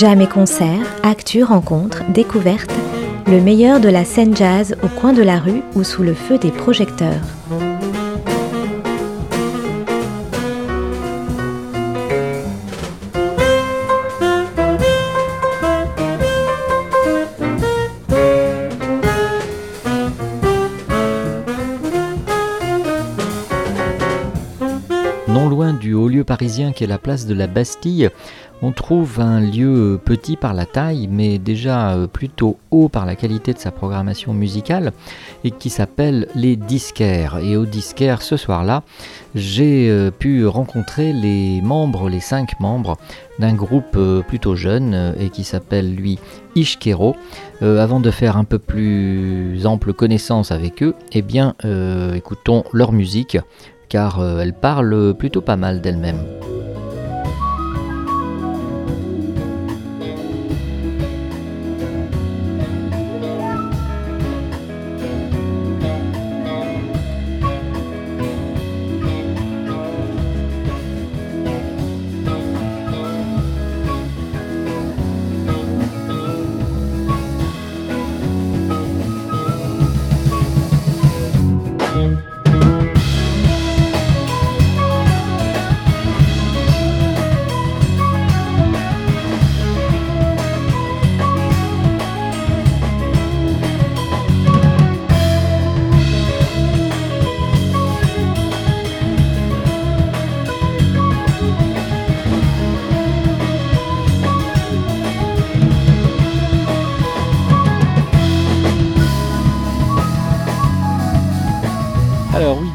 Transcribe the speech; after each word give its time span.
Jam 0.00 0.18
et 0.22 0.26
concerts, 0.26 0.96
actus, 1.02 1.44
rencontres, 1.44 2.04
découvertes, 2.10 2.72
le 3.26 3.38
meilleur 3.38 3.80
de 3.80 3.90
la 3.90 4.06
scène 4.06 4.34
jazz 4.34 4.74
au 4.82 4.88
coin 4.88 5.12
de 5.12 5.20
la 5.20 5.38
rue 5.38 5.60
ou 5.74 5.84
sous 5.84 6.02
le 6.02 6.14
feu 6.14 6.38
des 6.38 6.50
projecteurs. 6.50 7.20
parisien 26.30 26.72
qui 26.72 26.84
est 26.84 26.86
la 26.86 26.98
place 26.98 27.26
de 27.26 27.34
la 27.34 27.48
Bastille, 27.48 28.08
on 28.62 28.72
trouve 28.72 29.20
un 29.20 29.40
lieu 29.40 29.98
petit 30.04 30.36
par 30.36 30.54
la 30.54 30.66
taille, 30.66 31.08
mais 31.10 31.38
déjà 31.38 31.92
euh, 31.92 32.06
plutôt 32.06 32.58
haut 32.70 32.88
par 32.88 33.06
la 33.06 33.16
qualité 33.16 33.52
de 33.52 33.58
sa 33.58 33.70
programmation 33.70 34.34
musicale, 34.34 34.92
et 35.44 35.50
qui 35.50 35.70
s'appelle 35.70 36.28
les 36.34 36.56
Disquaires. 36.56 37.38
Et 37.38 37.56
au 37.56 37.66
Disquaires, 37.66 38.22
ce 38.22 38.36
soir-là, 38.36 38.82
j'ai 39.34 39.88
euh, 39.90 40.10
pu 40.10 40.46
rencontrer 40.46 41.12
les 41.12 41.60
membres, 41.62 42.08
les 42.08 42.20
cinq 42.20 42.58
membres 42.60 42.96
d'un 43.38 43.54
groupe 43.54 43.96
euh, 43.96 44.22
plutôt 44.22 44.54
jeune 44.54 45.14
et 45.18 45.30
qui 45.30 45.44
s'appelle 45.44 45.94
lui 45.94 46.18
Ishkero. 46.56 47.16
avant 47.62 48.00
de 48.00 48.10
faire 48.10 48.36
un 48.36 48.44
peu 48.44 48.58
plus 48.58 49.66
ample 49.66 49.92
connaissance 49.92 50.50
avec 50.50 50.82
eux, 50.82 50.94
eh 51.12 51.22
bien, 51.22 51.54
écoutons 52.14 52.64
leur 52.72 52.92
musique 52.92 53.38
car 53.90 54.20
euh, 54.20 54.40
elle 54.40 54.54
parle 54.54 55.14
plutôt 55.14 55.42
pas 55.42 55.56
mal 55.56 55.82
d'elle-même. 55.82 56.24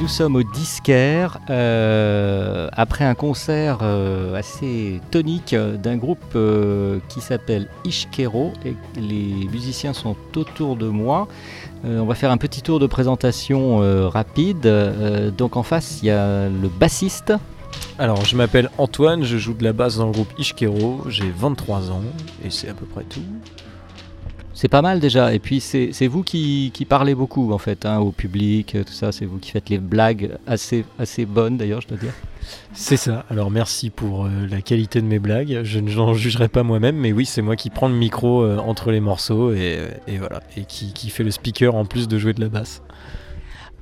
Sommes 0.07 0.35
au 0.35 0.43
disquaire 0.43 1.39
euh, 1.49 2.69
après 2.73 3.05
un 3.05 3.15
concert 3.15 3.79
euh, 3.81 4.35
assez 4.35 5.01
tonique 5.11 5.55
d'un 5.55 5.97
groupe 5.97 6.23
euh, 6.35 6.99
qui 7.09 7.21
s'appelle 7.21 7.67
Ishkero 7.85 8.53
et 8.65 8.75
les 8.99 9.47
musiciens 9.51 9.93
sont 9.93 10.15
autour 10.35 10.75
de 10.75 10.87
moi. 10.87 11.27
on 11.83 12.05
va 12.05 12.15
faire 12.15 12.31
un 12.31 12.37
petit 12.37 12.61
tour 12.61 12.79
de 12.79 12.87
présentation 12.87 13.79
rapide. 14.09 14.71
donc 15.37 15.55
en 15.55 15.63
face, 15.63 15.99
il 16.01 16.07
y 16.07 16.11
a 16.11 16.49
le 16.49 16.67
bassiste. 16.67 17.33
Alors, 17.99 18.25
je 18.25 18.35
m'appelle 18.35 18.69
Antoine, 18.77 19.23
je 19.23 19.37
joue 19.37 19.53
de 19.53 19.63
la 19.63 19.73
basse 19.73 19.97
dans 19.97 20.05
le 20.05 20.11
groupe 20.11 20.33
Ishkero, 20.37 21.03
j'ai 21.09 21.31
23 21.31 21.91
ans 21.91 22.01
et 22.43 22.49
c'est 22.49 22.69
à 22.69 22.73
peu 22.73 22.85
près 22.85 23.03
tout. 23.03 23.21
C'est 24.55 24.69
pas 24.69 24.81
mal 24.81 25.01
déjà. 25.01 25.33
Et 25.33 25.39
puis 25.39 25.59
c'est 25.59 26.07
vous 26.07 26.23
qui, 26.23 26.71
parlez 26.87 27.13
beaucoup 27.13 27.51
en 27.51 27.57
fait 27.57 27.85
hein, 27.85 27.99
au 27.99 28.11
public, 28.11 28.77
tout 28.85 28.93
ça. 28.93 29.11
C'est 29.11 29.25
vous 29.25 29.37
qui 29.37 29.51
faites 29.51 29.69
les 29.69 29.77
blagues 29.77 30.31
assez, 30.47 30.85
assez 30.97 31.25
bonnes 31.25 31.57
d'ailleurs, 31.57 31.81
je 31.81 31.89
dois 31.89 31.97
dire. 31.97 32.13
C'est 32.73 32.97
ça. 32.97 33.25
Alors 33.29 33.51
merci 33.51 33.89
pour 33.89 34.25
euh, 34.25 34.29
la 34.49 34.61
qualité 34.61 35.01
de 35.01 35.07
mes 35.07 35.19
blagues. 35.19 35.61
Je 35.63 35.79
n'en 35.79 36.13
jugerai 36.13 36.47
pas 36.47 36.63
moi-même, 36.63 36.95
mais 36.95 37.11
oui, 37.11 37.25
c'est 37.25 37.41
moi 37.41 37.57
qui 37.57 37.69
prends 37.69 37.89
le 37.89 37.95
micro 37.95 38.43
euh, 38.43 38.57
entre 38.57 38.91
les 38.91 39.01
morceaux 39.01 39.51
et, 39.51 39.79
voilà. 40.07 40.41
Et 40.55 40.63
qui, 40.63 41.09
fait 41.09 41.23
le 41.23 41.31
speaker 41.31 41.75
en 41.75 41.85
plus 41.85 42.07
de 42.07 42.17
jouer 42.17 42.33
de 42.33 42.41
la 42.41 42.49
basse. 42.49 42.81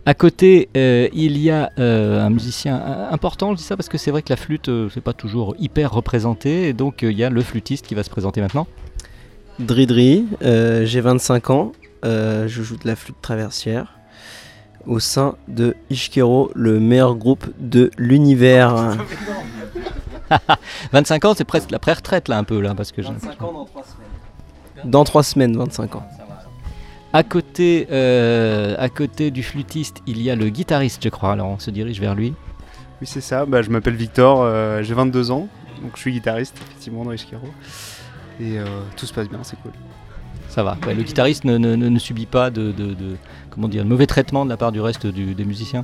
À 0.05 0.15
côté, 0.15 0.69
euh, 0.75 1.07
il 1.13 1.37
y 1.37 1.51
a 1.51 1.69
un 1.77 2.29
musicien 2.29 2.81
important, 3.11 3.51
je 3.51 3.57
dis 3.57 3.63
ça 3.63 3.77
parce 3.77 3.89
que 3.89 3.97
c'est 3.97 4.11
vrai 4.11 4.21
que 4.21 4.29
la 4.31 4.37
flûte, 4.37 4.69
c'est 4.93 5.01
pas 5.01 5.13
toujours 5.13 5.55
hyper 5.59 5.91
représenté, 5.91 6.67
et 6.67 6.73
donc 6.73 7.03
il 7.03 7.13
y 7.13 7.23
a 7.23 7.29
le 7.29 7.41
flûtiste 7.41 7.85
qui 7.85 7.95
va 7.95 8.03
se 8.03 8.09
présenter 8.09 8.41
maintenant. 8.41 8.67
Dridri, 9.59 10.25
euh, 10.41 10.85
j'ai 10.85 11.01
25 11.01 11.49
ans, 11.51 11.71
euh, 12.05 12.47
je 12.47 12.63
joue 12.63 12.77
de 12.77 12.87
la 12.87 12.95
flûte 12.95 13.21
traversière 13.21 13.93
au 14.85 14.99
sein 14.99 15.35
de 15.47 15.75
Ishkero, 15.89 16.51
le 16.55 16.79
meilleur 16.79 17.15
groupe 17.15 17.45
de 17.59 17.91
l'univers. 17.97 18.97
25 20.91 21.25
ans, 21.25 21.33
c'est 21.35 21.45
presque 21.45 21.71
la 21.71 21.79
pré-retraite 21.79 22.27
là 22.27 22.37
un 22.37 22.43
peu 22.43 22.59
là 22.59 22.73
parce 22.73 22.91
que 22.91 23.01
25 23.01 23.41
ans 23.43 23.53
dans 23.53 23.65
3 23.65 23.83
semaines. 23.83 24.91
Dans 24.91 25.03
3 25.03 25.23
semaines, 25.23 25.57
25 25.57 25.95
ans. 25.97 26.07
À 27.13 27.21
côté, 27.21 27.87
euh, 27.91 28.75
à 28.79 28.89
côté 28.89 29.29
du 29.29 29.43
flûtiste, 29.43 30.01
il 30.07 30.21
y 30.21 30.31
a 30.31 30.35
le 30.35 30.49
guitariste, 30.49 31.03
je 31.03 31.09
crois. 31.09 31.33
Alors 31.33 31.47
on 31.47 31.59
se 31.59 31.69
dirige 31.69 31.99
vers 31.99 32.15
lui. 32.15 32.33
Oui, 32.99 33.07
c'est 33.07 33.21
ça. 33.21 33.45
Bah, 33.45 33.61
je 33.61 33.69
m'appelle 33.69 33.95
Victor, 33.95 34.83
j'ai 34.83 34.95
22 34.95 35.29
ans, 35.29 35.47
donc 35.81 35.91
je 35.93 35.99
suis 35.99 36.11
guitariste 36.11 36.55
effectivement 36.59 37.05
dans 37.05 37.11
Ishkero 37.11 37.47
et 38.39 38.59
euh, 38.59 38.65
tout 38.97 39.05
se 39.05 39.13
passe 39.13 39.29
bien, 39.29 39.39
c'est 39.43 39.59
cool. 39.61 39.71
Ça 40.49 40.63
va. 40.63 40.77
le 40.87 41.01
guitariste 41.01 41.45
ne, 41.45 41.99
subit 41.99 42.25
pas 42.27 42.49
de, 42.51 42.73
comment 43.49 43.67
dire, 43.67 43.85
mauvais 43.85 44.05
traitement 44.05 44.45
de 44.45 44.49
la 44.49 44.57
part 44.57 44.71
du 44.71 44.81
reste 44.81 45.07
des 45.07 45.45
musiciens 45.45 45.83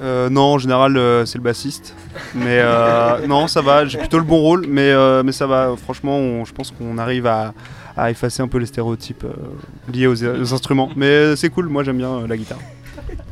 euh, 0.00 0.30
non, 0.30 0.42
en 0.42 0.58
général, 0.58 0.96
euh, 0.96 1.26
c'est 1.26 1.38
le 1.38 1.42
bassiste. 1.42 1.96
Mais 2.32 2.62
non, 3.26 3.48
ça 3.48 3.62
va, 3.62 3.84
j'ai 3.84 3.98
plutôt 3.98 4.18
le 4.18 4.24
bon 4.24 4.38
rôle, 4.38 4.64
mais, 4.68 4.94
mais 5.24 5.32
ça 5.32 5.48
va. 5.48 5.74
Franchement, 5.76 6.44
je 6.44 6.52
pense 6.52 6.70
qu'on 6.70 6.98
arrive 6.98 7.26
à, 7.26 7.52
effacer 8.08 8.40
un 8.40 8.46
peu 8.46 8.58
les 8.58 8.66
stéréotypes 8.66 9.26
liés 9.92 10.06
aux, 10.06 10.52
instruments. 10.54 10.90
Mais 10.94 11.34
c'est 11.34 11.50
cool, 11.50 11.68
moi 11.68 11.82
j'aime 11.82 11.98
bien 11.98 12.28
la 12.28 12.36
guitare. 12.36 12.60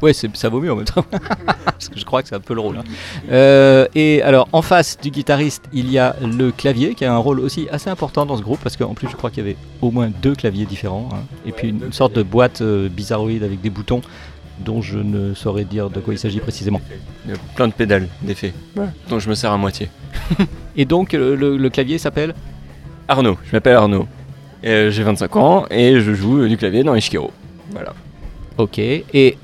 Ouais, 0.03 0.13
ça 0.13 0.49
vaut 0.49 0.61
mieux 0.61 0.73
en 0.73 0.77
même 0.77 0.85
temps. 0.85 1.05
Parce 1.65 1.89
que 1.89 1.99
je 1.99 2.05
crois 2.05 2.23
que 2.23 2.29
c'est 2.29 2.35
un 2.35 2.41
peu 2.41 2.55
le 2.55 2.61
rôle. 2.61 2.79
Hein. 2.79 2.85
Euh, 3.31 3.87
et 3.95 4.23
alors, 4.23 4.49
en 4.53 4.63
face 4.63 4.99
du 5.01 5.11
guitariste, 5.11 5.65
il 5.73 5.91
y 5.91 5.99
a 5.99 6.17
le 6.23 6.53
clavier 6.53 6.95
qui 6.95 7.05
a 7.05 7.13
un 7.13 7.19
rôle 7.19 7.41
aussi 7.41 7.69
assez 7.71 7.89
important 7.91 8.27
dans 8.27 8.37
ce 8.37 8.43
groupe. 8.43 8.61
Parce 8.63 8.77
qu'en 8.77 8.95
plus, 8.95 9.09
je 9.09 9.17
crois 9.17 9.31
qu'il 9.31 9.45
y 9.45 9.47
avait 9.47 9.57
au 9.81 9.91
moins 9.91 10.11
deux 10.23 10.35
claviers 10.35 10.67
différents. 10.67 11.09
Hein. 11.13 11.21
et 11.47 11.53
puis 11.53 11.69
une, 11.69 11.93
sorte 11.93 12.15
de 12.15 12.23
boîte 12.23 12.61
euh, 12.61 12.89
bizarroïde 12.89 13.43
avec 13.43 13.61
des 13.61 13.71
boutons 13.71 14.01
dont 14.59 14.81
je 14.81 14.99
ne 14.99 15.35
saurais 15.35 15.65
dire 15.65 15.91
de 15.91 16.01
quoi 16.01 16.15
il 16.15 16.19
s'agit 16.19 16.41
précisément. 16.41 16.81
Il 17.25 17.33
y 17.33 17.35
a 17.35 17.37
plein 17.55 17.69
de 17.69 17.73
pédales 17.75 18.09
d'effet, 18.23 18.55
dont 19.09 19.19
je 19.19 19.29
me 19.29 19.35
sers 19.35 19.53
à 19.53 19.59
moitié. 19.59 19.91
et 20.77 20.87
donc, 20.87 21.13
le, 21.13 21.69
clavier 21.69 21.99
s'appelle 21.99 22.35
Arnaud. 23.07 23.37
Je 23.45 23.53
m'appelle 23.53 23.77
Arnaud. 23.77 24.07
J'ai 24.63 25.03
25 25.03 25.37
ans 25.37 25.67
et 25.71 26.01
je 26.01 26.15
joue 26.15 26.49
du 26.49 26.57
clavier 26.57 26.83
dans 26.83 26.95
Ishikero. 26.95 27.31
Voilà. 27.71 27.95
Ok. 28.59 28.79
Et 28.79 29.37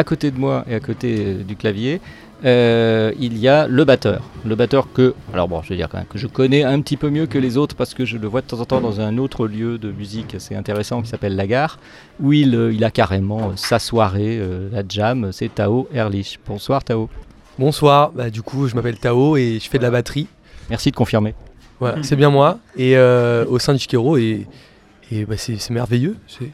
à 0.00 0.04
côté 0.04 0.30
de 0.30 0.38
moi 0.38 0.64
et 0.68 0.74
à 0.74 0.80
côté 0.80 1.16
euh, 1.18 1.42
du 1.42 1.56
clavier, 1.56 2.00
euh, 2.44 3.12
il 3.20 3.36
y 3.36 3.48
a 3.48 3.68
le 3.68 3.84
batteur. 3.84 4.22
Le 4.46 4.54
batteur 4.54 4.90
que, 4.92 5.14
alors 5.34 5.46
bon, 5.46 5.62
je 5.62 5.68
vais 5.68 5.76
dire 5.76 5.88
quand 5.90 5.98
même 5.98 6.06
que 6.06 6.18
je 6.18 6.26
connais 6.26 6.64
un 6.64 6.80
petit 6.80 6.96
peu 6.96 7.10
mieux 7.10 7.26
que 7.26 7.38
les 7.38 7.58
autres 7.58 7.76
parce 7.76 7.92
que 7.92 8.06
je 8.06 8.16
le 8.16 8.26
vois 8.26 8.40
de 8.40 8.46
temps 8.46 8.60
en 8.60 8.64
temps 8.64 8.80
dans 8.80 9.00
un 9.00 9.18
autre 9.18 9.46
lieu 9.46 9.76
de 9.76 9.92
musique 9.92 10.34
assez 10.34 10.54
intéressant 10.54 11.02
qui 11.02 11.08
s'appelle 11.08 11.36
La 11.36 11.46
Gare, 11.46 11.78
où 12.18 12.32
il, 12.32 12.54
euh, 12.54 12.72
il 12.72 12.82
a 12.82 12.90
carrément 12.90 13.54
sa 13.56 13.78
soirée, 13.78 14.40
la 14.72 14.82
jam, 14.88 15.30
c'est 15.32 15.54
Tao 15.54 15.86
Erlich. 15.92 16.38
Bonsoir 16.46 16.82
Tao. 16.82 17.10
Bonsoir, 17.58 18.10
bah, 18.12 18.30
du 18.30 18.40
coup 18.40 18.68
je 18.68 18.74
m'appelle 18.74 18.98
Tao 18.98 19.36
et 19.36 19.58
je 19.62 19.68
fais 19.68 19.78
de 19.78 19.82
la 19.82 19.90
batterie. 19.90 20.26
Merci 20.70 20.90
de 20.90 20.96
confirmer. 20.96 21.34
Voilà, 21.78 22.02
c'est 22.02 22.16
bien 22.16 22.30
moi. 22.30 22.58
Et 22.76 22.96
euh, 22.96 23.44
au 23.48 23.58
sein 23.58 23.74
d'Ichikero 23.74 24.16
et, 24.16 24.46
et 25.12 25.26
bah, 25.26 25.36
c'est 25.36 25.68
merveilleux. 25.70 26.16
C'est 26.26 26.50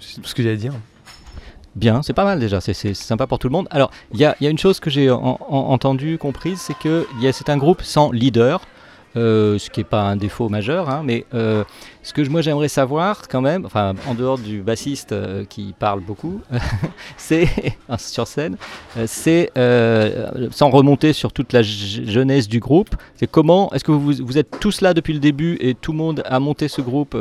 c'est 0.00 0.20
tout 0.20 0.28
ce 0.28 0.34
que 0.34 0.42
j'ai 0.42 0.50
à 0.50 0.56
dire. 0.56 0.72
Bien, 1.76 2.02
c'est 2.02 2.12
pas 2.14 2.24
mal 2.24 2.40
déjà, 2.40 2.60
c'est- 2.60 2.94
sympa 2.94 3.26
pour 3.26 3.38
tout 3.38 3.46
le 3.48 3.52
monde. 3.52 3.68
Alors, 3.70 3.90
il 4.12 4.18
y 4.20 4.24
a, 4.24 4.34
une 4.40 4.58
chose 4.58 4.80
que 4.80 4.90
j'ai 4.90 5.10
en- 5.10 5.38
en- 5.48 5.56
entendue, 5.70 6.18
comprise, 6.18 6.60
c'est 6.60 6.76
que 6.78 7.06
c'est 7.32 7.48
un 7.48 7.56
groupe 7.56 7.82
sans 7.82 8.10
leader, 8.10 8.60
euh, 9.16 9.56
ce 9.58 9.70
qui 9.70 9.80
n'est 9.80 9.84
pas 9.84 10.02
un 10.02 10.16
défaut 10.16 10.48
majeur, 10.48 10.88
hein, 10.90 11.02
mais 11.04 11.26
euh, 11.32 11.62
ce 12.02 12.12
que 12.12 12.22
moi 12.28 12.42
j'aimerais 12.42 12.68
savoir 12.68 13.22
quand 13.28 13.40
même, 13.40 13.66
enfin 13.66 13.94
en 14.08 14.14
dehors 14.14 14.38
du 14.38 14.62
bassiste 14.62 15.12
euh, 15.12 15.44
qui 15.44 15.74
parle 15.78 16.00
beaucoup, 16.00 16.40
c'est 17.16 17.48
sur 17.98 18.26
scène, 18.26 18.56
c'est 19.06 19.50
sans 20.50 20.70
remonter 20.70 21.12
sur 21.12 21.32
toute 21.32 21.52
la 21.52 21.62
je- 21.62 22.02
jeunesse 22.04 22.48
du 22.48 22.58
groupe, 22.58 22.90
c'est 23.16 23.28
comment, 23.30 23.72
est-ce 23.72 23.84
que 23.84 23.92
vous, 23.92 24.12
vous 24.24 24.38
êtes 24.38 24.58
tous 24.60 24.80
là 24.80 24.92
depuis 24.92 25.12
le 25.12 25.20
début 25.20 25.56
et 25.60 25.74
tout 25.76 25.92
le 25.92 25.98
monde 25.98 26.22
a 26.26 26.40
monté 26.40 26.66
ce 26.66 26.80
groupe 26.80 27.16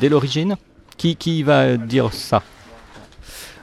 dès 0.00 0.08
l'origine? 0.08 0.56
Qui, 0.96 1.16
qui 1.16 1.42
va 1.42 1.76
dire 1.78 2.12
ça? 2.12 2.42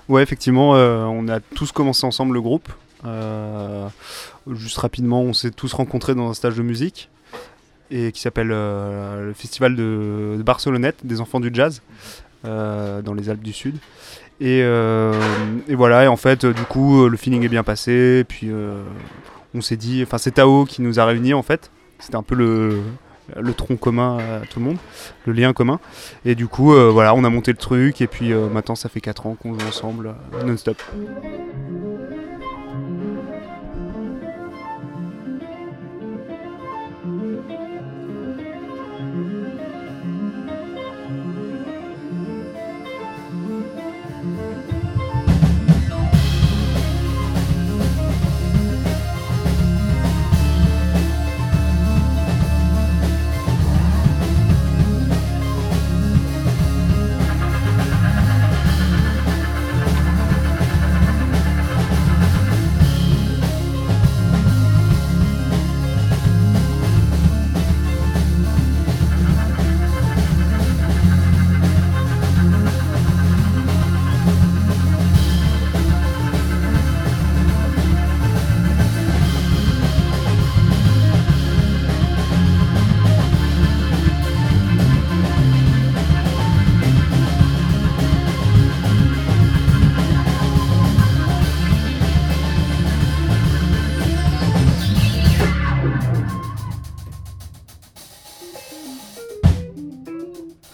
Ouais, 0.09 0.23
effectivement, 0.23 0.75
euh, 0.75 1.03
on 1.03 1.27
a 1.27 1.39
tous 1.39 1.71
commencé 1.71 2.05
ensemble 2.05 2.33
le 2.33 2.41
groupe. 2.41 2.69
Euh, 3.05 3.87
juste 4.51 4.77
rapidement, 4.77 5.21
on 5.21 5.33
s'est 5.33 5.51
tous 5.51 5.73
rencontrés 5.73 6.15
dans 6.15 6.29
un 6.29 6.33
stage 6.33 6.55
de 6.55 6.63
musique 6.63 7.09
et 7.91 8.11
qui 8.11 8.21
s'appelle 8.21 8.51
euh, 8.51 9.27
le 9.27 9.33
Festival 9.33 9.75
de, 9.75 10.41
Barcelonnette 10.43 11.05
des 11.05 11.21
enfants 11.21 11.39
du 11.39 11.51
jazz 11.53 11.81
dans 12.43 13.13
les 13.13 13.29
Alpes 13.29 13.43
du 13.43 13.51
Sud. 13.51 13.77
Et, 14.39 14.59
et 14.59 15.75
voilà, 15.75 16.05
et 16.05 16.07
en 16.07 16.15
fait, 16.15 16.45
du 16.45 16.61
coup, 16.63 17.09
le 17.09 17.17
feeling 17.17 17.43
est 17.43 17.49
bien 17.49 17.63
passé. 17.63 18.23
Puis 18.25 18.47
euh, 18.49 18.81
on 19.53 19.61
s'est 19.61 19.75
dit, 19.75 20.01
enfin, 20.03 20.17
c'est 20.17 20.31
Tao 20.31 20.65
qui 20.65 20.81
nous 20.81 20.99
a 20.99 21.05
réunis 21.05 21.33
en 21.33 21.43
fait. 21.43 21.71
C'était 21.99 22.15
un 22.15 22.23
peu 22.23 22.35
le, 22.35 22.79
le 23.35 23.53
tronc 23.53 23.77
commun 23.77 24.17
à 24.17 24.45
tout 24.45 24.59
le 24.59 24.65
monde, 24.65 24.77
le 25.25 25.33
lien 25.33 25.53
commun. 25.53 25.79
Et 26.25 26.35
du 26.35 26.47
coup, 26.47 26.73
euh, 26.73 26.89
voilà, 26.89 27.13
on 27.13 27.23
a 27.23 27.29
monté 27.29 27.51
le 27.51 27.57
truc. 27.57 28.01
Et 28.01 28.07
puis 28.07 28.31
euh, 28.33 28.49
maintenant, 28.49 28.75
ça 28.75 28.89
fait 28.89 29.01
4 29.01 29.27
ans 29.27 29.35
qu'on 29.35 29.53
joue 29.53 29.67
ensemble 29.67 30.15
euh, 30.33 30.43
non-stop. 30.43 30.81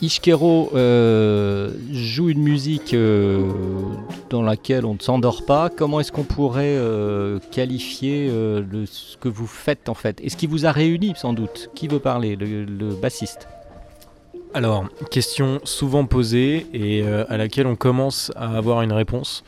Ishkero 0.04 0.72
euh, 0.76 1.72
joue 1.94 2.28
une 2.28 2.44
musique 2.44 2.94
euh, 2.94 3.50
dans 4.30 4.42
laquelle 4.42 4.86
on 4.86 4.96
ne 4.96 5.00
s'endort 5.00 5.46
pas. 5.46 5.70
Comment 5.70 6.02
est-ce 6.02 6.12
qu'on 6.12 6.24
pourrait 6.24 6.76
euh, 6.76 7.40
qualifier 7.52 8.28
ce 8.28 9.16
que 9.16 9.30
vous 9.30 9.48
faites 9.48 9.88
en 9.88 9.94
fait? 9.94 10.20
Et 10.22 10.28
ce 10.28 10.36
qui 10.36 10.46
vous 10.46 10.66
a 10.66 10.74
réuni 10.74 11.14
sans 11.16 11.32
doute? 11.32 11.70
Qui 11.74 11.88
veut 11.88 12.00
parler? 12.00 12.36
Le, 12.36 12.66
le 12.66 12.96
bassiste? 12.96 13.48
Alors, 14.56 14.86
question 15.10 15.60
souvent 15.64 16.06
posée 16.06 16.68
et 16.74 17.02
euh, 17.02 17.26
à 17.28 17.38
laquelle 17.38 17.66
on 17.66 17.76
commence 17.76 18.32
à 18.36 18.56
avoir 18.56 18.84
une 18.84 18.92
réponse, 18.92 19.44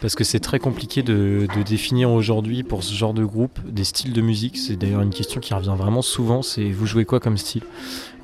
parce 0.00 0.16
que 0.16 0.24
c'est 0.24 0.40
très 0.40 0.58
compliqué 0.58 1.04
de, 1.04 1.46
définir 1.64 2.10
aujourd'hui 2.10 2.64
pour 2.64 2.82
ce 2.82 2.92
genre 2.92 3.14
de 3.14 3.24
groupe 3.24 3.60
des 3.64 3.84
styles 3.84 4.12
de 4.12 4.20
musique. 4.20 4.58
C'est 4.58 4.74
d'ailleurs 4.74 5.02
une 5.02 5.14
question 5.14 5.40
qui 5.40 5.54
revient 5.54 5.74
vraiment 5.76 6.02
souvent, 6.02 6.42
c'est 6.42 6.70
vous 6.70 6.86
jouez 6.86 7.04
quoi 7.04 7.20
comme 7.20 7.38
style? 7.38 7.62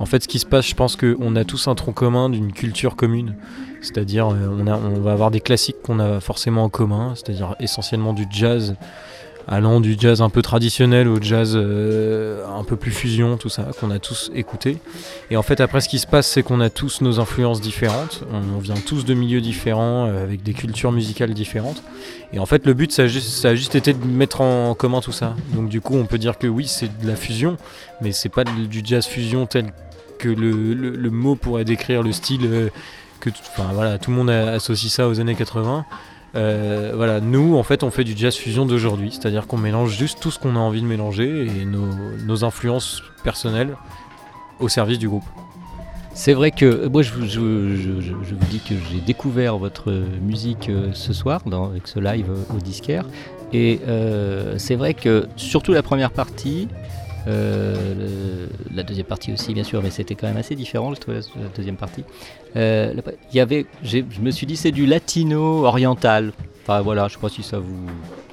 En 0.01 0.07
fait, 0.07 0.25
ce 0.25 0.29
qui 0.29 0.41
se 0.41 0.47
passe, 0.47 0.67
je 0.67 0.75
pense 0.75 0.97
qu'on 0.97 1.37
a 1.37 1.45
tous 1.45 1.69
un 1.69 1.77
tronc 1.77 1.93
commun 1.93 2.29
d'une 2.29 2.53
culture 2.53 2.97
commune. 2.97 3.37
C'est-à-dire, 3.81 4.29
euh, 4.29 4.49
on 4.49 5.01
va 5.01 5.13
avoir 5.13 5.31
des 5.31 5.41
classiques 5.41 5.83
qu'on 5.85 6.01
a 6.01 6.19
forcément 6.19 6.65
en 6.65 6.69
commun, 6.69 7.13
c'est-à-dire 7.15 7.55
essentiellement 7.61 8.13
du 8.13 8.27
jazz, 8.29 8.75
allant 9.49 9.81
du 9.81 9.97
jazz 9.99 10.23
un 10.23 10.31
peu 10.31 10.43
traditionnel 10.43 11.09
au 11.09 11.21
jazz 11.21 11.53
euh, 11.55 12.45
un 12.47 12.65
peu 12.65 12.77
plus 12.77 12.91
fusion, 12.91 13.37
tout 13.37 13.49
ça, 13.49 13.69
qu'on 13.79 13.91
a 13.91 13.99
tous 13.99 14.31
écouté. 14.35 14.79
Et 15.31 15.37
en 15.37 15.43
fait, 15.43 15.61
après, 15.61 15.81
ce 15.81 15.89
qui 15.89 15.99
se 15.99 16.07
passe, 16.07 16.27
c'est 16.27 16.43
qu'on 16.43 16.61
a 16.61 16.71
tous 16.71 17.01
nos 17.01 17.21
influences 17.21 17.61
différentes. 17.61 18.25
On, 18.33 18.59
vient 18.59 18.75
tous 18.75 19.05
de 19.05 19.15
milieux 19.15 19.41
différents, 19.41 20.07
euh, 20.07 20.23
avec 20.23 20.43
des 20.43 20.53
cultures 20.55 20.93
musicales 20.93 21.35
différentes. 21.35 21.83
Et 22.33 22.39
en 22.39 22.47
fait, 22.47 22.67
le 22.67 22.75
but, 22.75 22.93
ça 22.93 23.03
a, 23.03 23.07
juste, 23.07 23.29
ça 23.29 23.55
juste 23.55 23.75
été 23.75 23.93
de 23.93 24.05
mettre 24.07 24.41
en 24.41 24.75
commun 24.75 25.01
tout 25.01 25.13
ça. 25.13 25.35
Donc, 25.55 25.69
du 25.69 25.81
coup, 25.81 25.97
on 25.97 26.07
peut 26.07 26.19
dire 26.19 26.39
que 26.39 26.47
oui, 26.47 26.67
c'est 26.67 26.89
de 27.01 27.07
la 27.07 27.17
fusion, 27.17 27.57
mais 28.01 28.13
c'est 28.13 28.29
pas 28.29 28.45
du 28.45 28.83
jazz 28.85 29.07
fusion 29.07 29.47
tel 29.47 29.73
que 30.19 30.29
le, 30.29 30.75
le- 30.75 31.11
mot 31.11 31.35
pourrait 31.35 31.65
décrire 31.65 32.03
le 32.03 32.13
style. 32.13 32.47
euh, 32.47 32.69
que 33.21 33.31
voilà, 33.73 33.99
tout 33.99 34.11
le 34.11 34.17
monde 34.17 34.31
associe 34.31 34.93
ça 34.93 35.09
aux 35.09 35.21
années 35.21 35.35
80. 35.35 35.85
Euh, 36.37 36.93
voilà, 36.95 37.21
nous, 37.21 37.57
en 37.57 37.63
fait, 37.63 37.83
on 37.83 37.91
fait 37.91 38.05
du 38.05 38.17
jazz 38.17 38.35
fusion 38.35 38.67
d'aujourd'hui, 38.67 39.11
c'est-à-dire 39.13 39.47
qu'on 39.47 39.57
mélange 39.57 39.97
juste 39.97 40.19
tout 40.21 40.31
ce 40.31 40.39
qu'on 40.39 40.57
a 40.57 40.59
envie 40.59 40.83
de 40.83 40.87
mélanger 40.87 41.47
et 41.47 41.65
nos, 41.65 42.45
influences 42.45 43.03
personnelles 43.23 43.77
au 44.61 44.69
service 44.69 44.99
du 44.99 45.09
groupe. 45.09 45.25
C'est 46.13 46.33
vrai 46.33 46.51
que 46.53 46.65
euh, 46.65 46.89
moi 46.89 47.03
je, 47.03 47.13
vous- 47.13 48.47
dis 48.51 48.61
que 48.61 48.75
j'ai 48.91 49.01
découvert 49.01 49.59
votre 49.59 49.93
musique 50.23 50.69
euh, 50.69 50.91
ce 50.93 51.13
soir 51.13 51.41
dans, 51.47 51.67
avec 51.67 51.89
ce 51.89 51.99
live 51.99 52.31
au 52.55 52.59
disquaire. 52.59 53.05
Et 53.53 53.81
c'est 54.57 54.75
vrai 54.75 54.95
que 54.95 55.29
surtout 55.37 55.73
la 55.73 55.85
première 55.85 56.11
partie, 56.11 56.67
euh, 57.27 57.95
le- 57.95 58.77
la 58.77 58.83
deuxième 58.83 59.07
partie 59.07 59.33
aussi 59.33 59.55
bien 59.55 59.65
sûr, 59.65 59.83
mais 59.83 59.91
c'était 59.91 60.15
quand 60.15 60.27
même 60.27 60.37
assez 60.37 60.55
différent 60.55 60.95
je 60.95 61.01
trouvais, 61.01 61.21
la 61.37 61.49
deuxième 61.57 61.77
partie. 61.77 62.05
Euh, 62.57 62.93
la- 62.95 63.03
y 63.33 63.41
avait, 63.41 63.67
je 63.83 64.01
me 64.21 64.31
suis 64.31 64.47
dit 64.47 64.57
c'est 64.57 64.73
du 64.73 64.87
latino 64.87 65.65
oriental. 65.65 66.33
Enfin 66.63 66.81
voilà, 66.81 67.09
je 67.09 67.15
sais 67.15 67.21
pas 67.21 67.29
si 67.29 67.43
ça 67.43 67.59
vous 67.59 67.87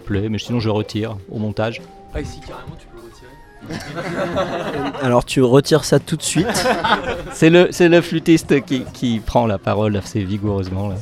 plaît, 0.05 0.29
mais 0.29 0.37
sinon 0.39 0.59
je 0.59 0.69
retire 0.69 1.17
au 1.31 1.37
montage. 1.39 1.81
Ah, 2.13 2.21
ici 2.21 2.39
carrément, 2.45 2.75
tu 2.79 2.87
peux 2.87 2.97
le 2.97 3.03
retirer. 3.03 4.95
Alors 5.01 5.23
tu 5.25 5.41
retires 5.41 5.83
ça 5.85 5.99
tout 5.99 6.15
de 6.17 6.23
suite. 6.23 6.47
C'est 7.33 7.49
le, 7.49 7.69
c'est 7.71 7.87
le 7.89 8.01
flûtiste 8.01 8.63
qui, 8.65 8.83
qui 8.93 9.19
prend 9.19 9.47
la 9.47 9.57
parole 9.57 9.95
assez 9.97 10.23
vigoureusement 10.23 10.89
là. 10.89 10.95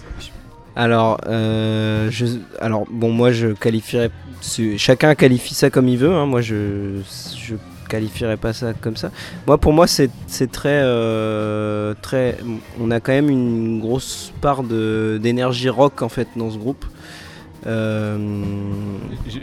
Alors, 0.76 1.20
euh, 1.28 2.08
je, 2.12 2.26
alors 2.62 2.86
bon, 2.90 3.12
moi 3.12 3.32
je 3.32 3.48
qualifierais. 3.48 4.12
Chacun 4.78 5.16
qualifie 5.16 5.54
ça 5.54 5.70
comme 5.70 5.90
il 5.90 5.98
veut. 5.98 6.14
hein, 6.14 6.26
Moi, 6.26 6.40
je, 6.42 7.02
je 7.38 7.56
qualifierais 7.90 8.38
pas 8.38 8.54
ça 8.54 8.74
comme 8.74 8.96
ça. 8.96 9.12
Moi, 9.48 9.58
pour 9.58 9.74
moi, 9.74 9.88
c'est 9.88 10.12
très, 10.52 10.82
euh, 10.84 11.94
très. 12.02 12.38
On 12.80 12.92
a 12.92 13.00
quand 13.00 13.12
même 13.12 13.30
une 13.30 13.80
grosse 13.82 14.32
part 14.42 14.64
d'énergie 14.64 15.70
rock 15.70 16.02
en 16.02 16.10
fait 16.10 16.28
dans 16.36 16.52
ce 16.52 16.58
groupe. 16.58 16.86
Euh, 17.68 18.18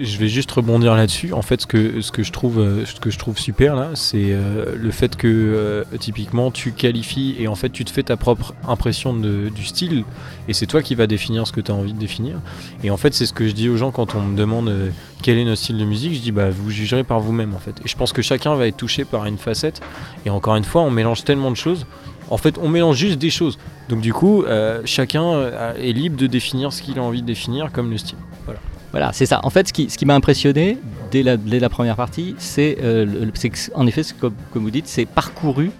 Je 0.00 0.18
vais 0.18 0.28
juste 0.28 0.50
rebondir 0.50 0.94
là-dessus. 0.94 1.32
En 1.32 1.42
fait, 1.42 1.60
ce 1.60 1.66
que, 1.66 2.00
ce 2.00 2.10
que, 2.12 2.22
je, 2.22 2.32
trouve, 2.32 2.58
euh, 2.60 2.84
ce 2.86 2.98
que 3.00 3.10
je 3.10 3.18
trouve 3.18 3.38
super 3.38 3.76
là, 3.76 3.90
c'est 3.94 4.28
euh, 4.30 4.74
le 4.76 4.90
fait 4.90 5.16
que 5.16 5.84
typiquement 5.98 6.50
tu 6.50 6.72
qualifies 6.72 7.36
et 7.38 7.48
en 7.48 7.54
fait 7.54 7.70
tu 7.70 7.84
te 7.84 7.90
fais 7.90 8.02
ta 8.02 8.16
propre 8.16 8.54
impression 8.66 9.14
de- 9.14 9.48
du 9.54 9.64
style 9.64 10.04
et 10.48 10.52
c'est 10.54 10.66
toi 10.66 10.82
qui 10.82 10.94
vas 10.94 11.06
définir 11.06 11.46
ce 11.46 11.52
que 11.52 11.60
tu 11.60 11.70
as 11.70 11.74
envie 11.74 11.92
de 11.92 11.98
définir. 11.98 12.36
Et 12.82 12.90
en 12.90 12.96
fait, 12.96 13.12
c'est 13.14 13.26
ce 13.26 13.32
que 13.32 13.46
je 13.48 13.52
dis 13.52 13.68
aux 13.68 13.76
gens 13.76 13.90
quand 13.90 14.14
on 14.14 14.22
me 14.22 14.36
demande 14.36 14.72
quel 15.22 15.38
est 15.38 15.44
notre 15.44 15.60
style 15.60 15.78
de 15.78 15.84
musique. 15.84 16.14
Je 16.14 16.20
dis 16.20 16.32
bah 16.32 16.50
vous 16.50 16.70
jugerez 16.70 17.04
par 17.04 17.20
vous-même 17.20 17.54
en 17.54 17.58
fait. 17.58 17.74
Et 17.84 17.88
je 17.88 17.96
pense 17.96 18.12
que 18.12 18.22
chacun 18.22 18.54
va 18.54 18.66
être 18.66 18.76
touché 18.76 19.04
par 19.04 19.26
une 19.26 19.38
facette. 19.38 19.80
Et 20.24 20.30
encore 20.30 20.56
une 20.56 20.64
fois, 20.64 20.82
on 20.82 20.90
mélange 20.90 21.24
tellement 21.24 21.50
de 21.50 21.56
choses. 21.56 21.86
En 22.30 22.36
fait, 22.36 22.58
on 22.58 22.68
mélange 22.68 22.96
juste 22.96 23.18
des 23.18 23.30
choses. 23.30 23.58
Donc 23.88 24.00
du 24.00 24.12
coup, 24.12 24.42
euh, 24.42 24.82
chacun 24.84 25.24
euh, 25.24 25.74
est 25.74 25.92
libre 25.92 26.16
de 26.16 26.26
définir 26.26 26.72
ce 26.72 26.82
qu'il 26.82 26.98
a 26.98 27.02
envie 27.02 27.22
de 27.22 27.26
définir 27.26 27.70
comme 27.72 27.90
le 27.90 27.98
style. 27.98 28.18
Voilà, 28.92 29.12
c'est 29.12 29.26
ça. 29.26 29.40
En 29.42 29.50
fait, 29.50 29.68
ce 29.68 29.72
qui, 29.72 30.06
m'a 30.06 30.14
impressionné 30.14 30.78
dès 31.10 31.22
la, 31.22 31.68
première 31.68 31.96
partie, 31.96 32.34
c'est 32.38 32.78
euh, 32.82 33.26
en 33.74 33.86
effet, 33.86 34.02
comme, 34.18 34.34
vous 34.54 34.70
dites, 34.70 34.86
c'est 34.86 35.04
parcouru 35.04 35.70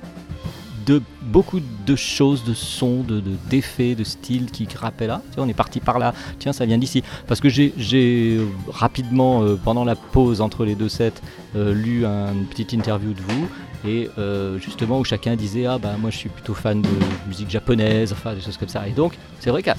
de 0.84 1.00
beaucoup 1.22 1.60
de 1.86 1.96
choses, 1.96 2.44
de 2.44 2.52
sons, 2.52 3.02
de 3.02 3.20
de- 3.20 3.36
d'effets, 3.48 3.94
de, 3.94 4.04
styles 4.04 4.50
qui 4.50 4.68
rappellent 4.76 5.08
là. 5.08 5.22
On 5.38 5.48
est 5.48 5.54
parti 5.54 5.80
par 5.80 5.98
là. 5.98 6.14
Tiens, 6.38 6.52
ça 6.52 6.66
vient 6.66 6.78
d'ici. 6.78 7.02
Parce 7.26 7.40
que 7.40 7.48
j'ai 7.48 7.72
euh, 7.80 8.44
rapidement, 8.68 9.42
pendant 9.64 9.84
la 9.84 9.96
pause 9.96 10.40
entre 10.42 10.64
les 10.64 10.74
deux 10.74 10.90
sets, 10.90 11.14
lu 11.54 12.04
un- 12.04 12.32
une 12.34 12.44
petite 12.46 12.72
interview 12.74 13.14
de 13.14 13.20
vous. 13.28 13.48
Et 13.86 14.10
euh, 14.18 14.58
justement, 14.58 14.98
où 14.98 15.04
chacun 15.04 15.36
disait 15.36 15.66
Ah, 15.66 15.78
bah 15.78 15.94
moi 15.98 16.10
je 16.10 16.16
suis 16.16 16.28
plutôt 16.28 16.54
fan 16.54 16.82
de 16.82 16.88
musique 17.28 17.50
japonaise, 17.50 18.12
enfin 18.12 18.34
des 18.34 18.40
choses 18.40 18.56
comme 18.56 18.68
ça. 18.68 18.86
Et 18.88 18.92
donc, 18.92 19.16
c'est 19.40 19.50
vrai 19.50 19.62
qu'à 19.62 19.76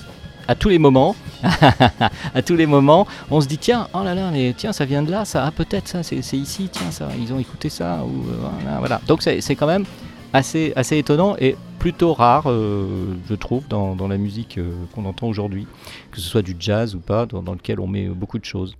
tous 0.57 0.69
les 0.69 0.79
moments, 0.79 1.15
à 2.33 2.41
tous 2.41 2.55
les 2.55 2.65
moments, 2.65 3.05
on 3.29 3.41
se 3.41 3.47
dit 3.47 3.57
tiens, 3.57 3.87
oh 3.93 4.03
là 4.03 4.15
là, 4.15 4.31
mais 4.31 4.53
tiens, 4.55 4.71
ça 4.71 4.85
vient 4.85 5.03
de 5.03 5.11
là, 5.11 5.25
ça, 5.25 5.45
ah, 5.45 5.51
peut-être 5.51 5.87
ça, 5.87 6.03
c'est 6.03 6.15
ici, 6.15 6.69
tiens, 6.71 6.91
ça, 6.91 7.09
ils 7.19 7.33
ont 7.33 7.39
écouté 7.39 7.69
ça, 7.69 8.03
ou 8.05 8.29
euh, 8.29 8.77
voilà. 8.79 9.01
Donc 9.07 9.21
c'est 9.21 9.41
c'est 9.41 9.55
quand 9.55 9.67
même 9.67 9.85
assez, 10.33 10.73
assez 10.75 10.97
étonnant 10.97 11.35
et 11.39 11.55
plutôt 11.79 12.13
rare, 12.13 12.43
euh, 12.47 13.13
je 13.29 13.35
trouve, 13.35 13.67
dans, 13.67 14.07
la 14.07 14.17
musique 14.17 14.59
qu'on 14.93 15.05
entend 15.05 15.27
aujourd'hui, 15.27 15.67
que 16.11 16.19
ce 16.19 16.27
soit 16.27 16.41
du 16.41 16.55
jazz 16.59 16.95
ou 16.95 16.99
pas, 16.99 17.25
dans 17.25 17.53
lequel 17.53 17.79
on 17.79 17.87
met 17.87 18.07
beaucoup 18.07 18.39
de 18.39 18.45
choses. 18.45 18.75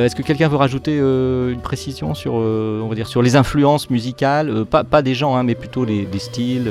Euh, 0.00 0.06
Est-ce 0.06 0.16
que 0.16 0.22
quelqu'un 0.22 0.48
veut 0.48 0.56
rajouter 0.56 0.98
euh, 0.98 1.52
une 1.52 1.60
précision 1.60 2.14
sur, 2.14 2.34
euh, 2.36 2.80
on 2.82 2.88
va 2.88 2.94
dire, 2.94 3.06
sur 3.06 3.22
les 3.22 3.36
influences 3.36 3.90
musicales 3.90 4.64
pas, 4.64 4.84
pas 4.84 5.02
des 5.02 5.14
gens, 5.14 5.36
hein, 5.36 5.42
mais 5.42 5.54
plutôt 5.54 5.84
les, 5.84 6.04
des 6.06 6.18
styles 6.18 6.70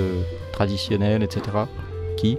traditionnels, 0.51 1.23
etc. 1.23 1.41
Qui? 2.17 2.37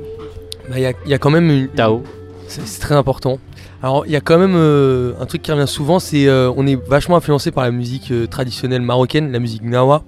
Bah, 0.69 0.79
Il 0.79 0.95
y, 1.07 1.11
y 1.11 1.15
a 1.15 1.19
quand 1.19 1.31
même 1.31 1.51
une. 1.51 1.69
Tao 1.69 2.03
C'est 2.47 2.81
très 2.81 2.95
important. 2.95 3.39
Alors, 3.83 4.05
il 4.05 4.13
y 4.13 4.17
a 4.17 4.21
quand 4.21 4.39
même 4.39 4.57
un 4.57 5.27
truc 5.27 5.41
qui 5.41 5.51
revient 5.51 5.67
souvent, 5.67 5.99
c'est 6.01 6.29
on 6.31 6.67
est 6.67 6.77
vachement 6.87 7.17
influencé 7.17 7.51
par 7.51 7.65
la 7.65 7.71
musique 7.71 8.13
traditionnelle 8.29 8.83
marocaine, 8.83 9.33
la 9.33 9.39
musique 9.39 9.63
nawa. 9.63 10.03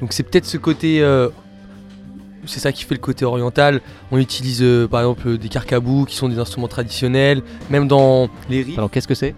Donc 0.00 0.12
c'est 0.12 0.22
peut-être 0.22 0.44
ce 0.44 0.58
côté, 0.58 1.02
c'est 2.46 2.60
ça 2.60 2.72
qui 2.72 2.84
fait 2.84 2.94
le 2.94 3.00
côté 3.00 3.24
oriental. 3.24 3.80
On 4.10 4.18
utilise 4.18 4.62
euh, 4.62 4.86
par 4.86 5.00
exemple 5.00 5.38
des 5.38 5.48
carcabous 5.48 6.04
qui 6.04 6.16
sont 6.16 6.28
des 6.28 6.38
instruments 6.38 6.68
traditionnels, 6.68 7.42
même 7.70 7.88
dans 7.88 8.28
les 8.48 8.62
riz. 8.62 8.74
Alors 8.76 8.90
qu'est-ce 8.90 9.08
que 9.08 9.14
c'est? 9.14 9.34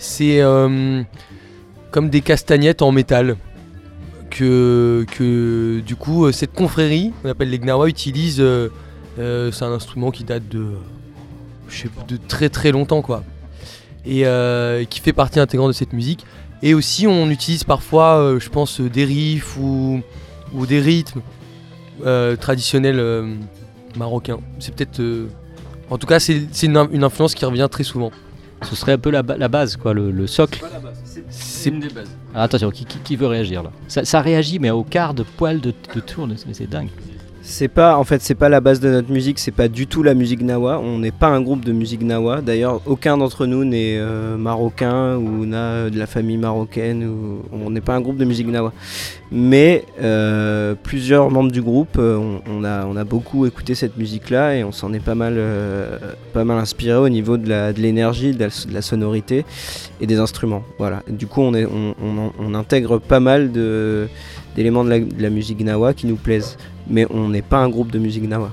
C'est 0.00 0.40
euh, 0.40 1.02
comme 1.90 2.08
des 2.08 2.22
castagnettes 2.22 2.80
en 2.80 2.90
métal. 2.90 3.36
Que, 4.30 5.04
que 5.10 5.80
du 5.80 5.94
coup, 5.94 6.24
euh, 6.24 6.32
cette 6.32 6.54
confrérie, 6.54 7.12
on 7.22 7.28
appelle 7.28 7.50
les 7.50 7.58
Gnawa, 7.58 7.86
utilise. 7.88 8.38
euh, 8.40 8.70
c'est 9.18 9.64
un 9.64 9.72
instrument 9.72 10.10
qui 10.10 10.24
date 10.24 10.48
de, 10.48 10.68
je 11.68 11.82
sais 11.82 11.88
de 12.08 12.16
très 12.16 12.48
très 12.48 12.72
longtemps, 12.72 13.02
quoi. 13.02 13.22
Et 14.06 14.24
qui 14.88 15.00
fait 15.00 15.12
partie 15.12 15.38
intégrante 15.38 15.68
de 15.68 15.74
cette 15.74 15.92
musique. 15.92 16.24
Et 16.62 16.72
aussi, 16.72 17.06
on 17.06 17.28
utilise 17.28 17.64
parfois, 17.64 18.36
je 18.38 18.48
pense, 18.48 18.80
des 18.80 19.04
riffs 19.04 19.58
ou, 19.58 20.00
ou 20.54 20.64
des 20.64 20.80
rythmes 20.80 21.20
traditionnels 22.40 23.36
marocains. 23.98 24.38
C'est 24.60 24.74
peut-être. 24.74 25.02
en 25.90 25.98
tout 25.98 26.06
cas, 26.06 26.20
c'est 26.20 26.62
une 26.62 27.04
influence 27.04 27.34
qui 27.34 27.44
revient 27.44 27.68
très 27.70 27.84
souvent. 27.84 28.10
Ce 28.62 28.76
serait 28.76 28.92
un 28.92 28.98
peu 28.98 29.10
la, 29.10 29.22
ba- 29.22 29.36
la 29.36 29.48
base, 29.48 29.76
quoi, 29.76 29.94
le, 29.94 30.10
le 30.10 30.26
socle. 30.26 30.62
C'est 31.30 31.70
des 31.70 31.88
bases. 31.88 32.10
Ah, 32.34 32.42
attention, 32.42 32.70
qui, 32.70 32.84
qui- 32.84 32.98
qui 32.98 33.16
veut 33.16 33.26
réagir 33.26 33.62
là? 33.62 33.70
Ça, 33.88 34.04
ça 34.04 34.20
réagit, 34.20 34.58
mais 34.58 34.70
au 34.70 34.84
quart 34.84 35.14
de 35.14 35.22
poil 35.22 35.60
de, 35.60 35.72
de 35.94 36.00
tourne, 36.00 36.34
c'est 36.36 36.54
c'est 36.54 36.66
dingue. 36.68 36.88
C'est 37.42 37.68
pas, 37.68 37.96
en 37.96 38.04
fait, 38.04 38.20
c'est 38.20 38.34
pas 38.34 38.50
la 38.50 38.60
base 38.60 38.80
de 38.80 38.90
notre 38.90 39.10
musique, 39.10 39.38
c'est 39.38 39.50
pas 39.50 39.68
du 39.68 39.86
tout 39.86 40.02
la 40.02 40.12
musique 40.12 40.42
nawa. 40.42 40.78
On 40.78 40.98
n'est 40.98 41.10
pas 41.10 41.28
un 41.28 41.40
groupe 41.40 41.64
de 41.64 41.72
musique 41.72 42.02
nawa. 42.02 42.42
D'ailleurs, 42.42 42.82
aucun 42.84 43.16
d'entre 43.16 43.46
nous 43.46 43.64
n'est 43.64 43.96
euh, 43.98 44.36
marocain 44.36 45.16
ou 45.16 45.46
n'a 45.46 45.88
de 45.88 45.98
la 45.98 46.06
famille 46.06 46.36
marocaine. 46.36 47.02
Ou... 47.04 47.42
On 47.50 47.70
n'est 47.70 47.80
pas 47.80 47.94
un 47.94 48.02
groupe 48.02 48.18
de 48.18 48.26
musique 48.26 48.46
nawa. 48.46 48.74
Mais 49.32 49.84
euh, 50.02 50.74
plusieurs 50.82 51.30
membres 51.30 51.50
du 51.50 51.62
groupe, 51.62 51.96
euh, 51.98 52.18
on, 52.46 52.62
a, 52.62 52.84
on 52.84 52.94
a 52.96 53.04
beaucoup 53.04 53.46
écouté 53.46 53.74
cette 53.74 53.96
musique-là 53.96 54.56
et 54.56 54.64
on 54.64 54.72
s'en 54.72 54.92
est 54.92 55.00
pas 55.00 55.14
mal, 55.14 55.40
pas 56.34 56.44
mal 56.44 56.58
inspiré 56.58 56.98
au 56.98 57.08
niveau 57.08 57.38
de 57.38 57.72
l'énergie, 57.80 58.32
de, 58.32 58.40
la, 58.40 58.48
de 58.48 58.74
la 58.74 58.82
sonorité 58.82 59.46
et 60.02 60.06
des 60.06 60.18
instruments. 60.18 60.62
Voilà. 60.78 61.02
Du 61.08 61.26
coup, 61.26 61.40
on, 61.40 62.54
intègre 62.54 62.98
pas 62.98 63.20
mal 63.20 63.50
d'éléments 63.50 64.84
de 64.84 65.06
la 65.18 65.30
musique 65.30 65.64
nawa 65.64 65.94
qui 65.94 66.06
nous 66.06 66.16
plaisent 66.16 66.58
mais 66.90 67.06
on 67.10 67.28
n'est 67.28 67.42
pas 67.42 67.58
un 67.58 67.68
groupe 67.68 67.90
de 67.90 67.98
musique 67.98 68.28
nawa. 68.28 68.50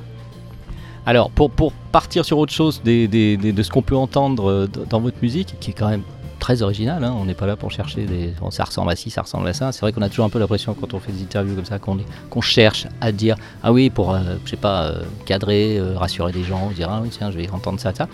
Alors, 1.05 1.31
pour, 1.31 1.49
pour 1.49 1.71
partir 1.71 2.25
sur 2.25 2.37
autre 2.37 2.51
chose 2.53 2.81
de 2.83 3.07
ce 3.63 3.69
qu'on 3.69 3.81
peut 3.81 3.95
entendre 3.95 4.49
euh, 4.49 4.67
dans 4.89 4.99
votre 4.99 5.17
musique, 5.21 5.55
qui 5.59 5.71
est 5.71 5.73
quand 5.73 5.87
même 5.87 6.03
très 6.37 6.61
original. 6.61 7.01
hein. 7.03 7.15
On 7.17 7.25
n'est 7.25 7.33
pas 7.33 7.47
là 7.47 7.55
pour 7.55 7.71
chercher 7.71 8.05
des. 8.05 8.33
bon, 8.39 8.51
ça 8.51 8.65
ressemble 8.65 8.91
à 8.91 8.95
ci, 8.95 9.09
ça 9.09 9.21
ressemble 9.21 9.47
à 9.47 9.53
ça. 9.53 9.71
C'est 9.71 9.81
vrai 9.81 9.93
qu'on 9.93 10.01
a 10.01 10.09
toujours 10.09 10.25
un 10.25 10.29
peu 10.29 10.37
l'impression 10.37 10.75
quand 10.79 10.93
on 10.93 10.99
fait 10.99 11.13
des 11.13 11.23
interviews 11.23 11.55
comme 11.55 11.65
ça 11.65 11.79
qu'on 11.79 12.41
cherche 12.41 12.87
à 13.01 13.11
dire 13.11 13.37
ah 13.63 13.71
oui 13.71 13.89
pour 13.89 14.13
euh, 14.13 14.19
je 14.45 14.51
sais 14.51 14.57
pas 14.57 14.83
euh, 14.83 15.01
cadrer, 15.25 15.79
rassurer 15.95 16.31
les 16.33 16.43
gens, 16.43 16.69
dire 16.71 16.89
ah 16.91 16.99
oui 17.01 17.09
tiens 17.09 17.31
je 17.31 17.37
vais 17.37 17.49
entendre 17.49 17.79
ça 17.79 17.93
ça. 17.95 18.07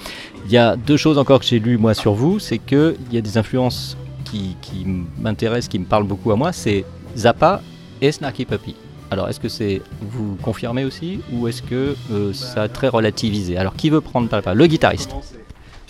Il 0.46 0.52
y 0.52 0.58
a 0.58 0.76
deux 0.78 0.98
choses 0.98 1.18
encore 1.18 1.40
que 1.40 1.46
j'ai 1.46 1.60
lues 1.60 1.78
moi 1.78 1.94
sur 1.94 2.14
vous, 2.14 2.40
c'est 2.40 2.60
que 2.60 2.96
il 3.10 3.16
y 3.16 3.18
a 3.18 3.22
des 3.22 3.38
influences 3.38 3.98
qui, 4.24 4.56
qui 4.62 4.86
m'intéressent, 5.20 5.68
qui 5.68 5.80
me 5.80 5.86
parlent 5.86 6.08
beaucoup 6.08 6.32
à 6.32 6.36
moi, 6.36 6.54
c'est 6.54 6.86
Zappa 7.18 7.62
et 8.02 8.12
Snarky 8.12 8.46
Puppy. 8.46 8.76
Alors, 9.14 9.30
est-ce 9.30 9.40
que 9.40 9.50
c'est 9.50 9.82
vous 10.02 10.36
confirmez 10.42 10.84
aussi 10.84 11.22
ou 11.32 11.48
est-ce 11.48 11.62
que 11.62 11.96
euh, 12.12 12.34
ça 12.34 12.64
a 12.64 12.68
très 12.68 12.88
relativisé? 12.90 13.58
Alors, 13.58 13.76
qui 13.76 13.90
veut 13.90 14.02
prendre 14.02 14.28
la 14.32 14.42
parole 14.42 14.58
Le 14.58 14.68
guitariste. 14.68 15.12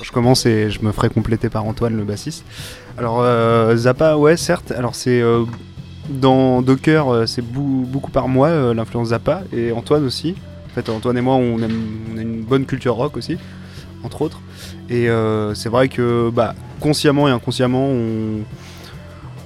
Je 0.02 0.12
commence 0.12 0.46
et 0.46 0.70
je 0.70 0.82
me 0.82 0.92
ferai 0.92 1.10
compléter 1.10 1.50
par 1.50 1.66
Antoine, 1.66 1.96
le 1.96 2.04
bassiste. 2.04 2.46
Alors, 2.98 3.20
euh, 3.22 3.76
Zappa, 3.76 4.18
ouais, 4.18 4.38
certes. 4.38 4.72
Alors, 4.72 4.96
c'est. 4.96 5.22
euh, 5.22 5.46
dans 6.10 6.62
Docker, 6.62 7.26
c'est 7.28 7.42
beaucoup 7.42 8.12
par 8.12 8.28
moi, 8.28 8.50
euh, 8.50 8.74
l'influence 8.74 9.10
Zappa, 9.10 9.44
et 9.54 9.72
Antoine 9.72 10.06
aussi. 10.06 10.36
En 10.70 10.74
fait, 10.76 10.90
Antoine 10.90 11.18
et 11.18 11.22
moi, 11.22 11.36
on, 11.36 11.60
aime, 11.60 11.80
on 12.14 12.18
a 12.18 12.22
une 12.22 12.42
bonne 12.42 12.66
culture 12.66 12.96
rock 12.96 13.16
aussi, 13.16 13.38
entre 14.04 14.22
autres. 14.24 14.42
Et 14.90 15.10
euh, 15.10 15.54
c'est 15.54 15.70
vrai 15.70 15.88
que, 15.88 16.30
bah, 16.30 16.56
consciemment 16.82 17.28
et 17.30 17.32
inconsciemment, 17.32 17.86
on. 17.88 18.40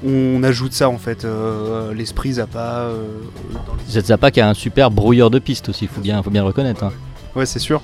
On 0.05 0.43
ajoute 0.43 0.73
ça 0.73 0.89
en 0.89 0.97
fait, 0.97 1.25
euh, 1.25 1.93
l'esprit 1.93 2.33
Zappa. 2.33 2.81
euh, 2.89 3.03
les- 3.93 4.01
Zappa 4.01 4.29
qui 4.31 4.39
a 4.41 4.47
un 4.49 4.53
super 4.53 4.91
brouilleur 4.91 5.29
de 5.31 5.39
piste 5.39 5.69
aussi, 5.69 5.85
il 5.85 5.87
faut 5.87 6.01
bien, 6.01 6.21
faut 6.21 6.29
bien 6.29 6.41
le 6.41 6.47
reconnaître. 6.47 6.83
hein. 6.83 6.91
Ouais, 7.35 7.45
c'est 7.47 7.59
sûr. 7.59 7.81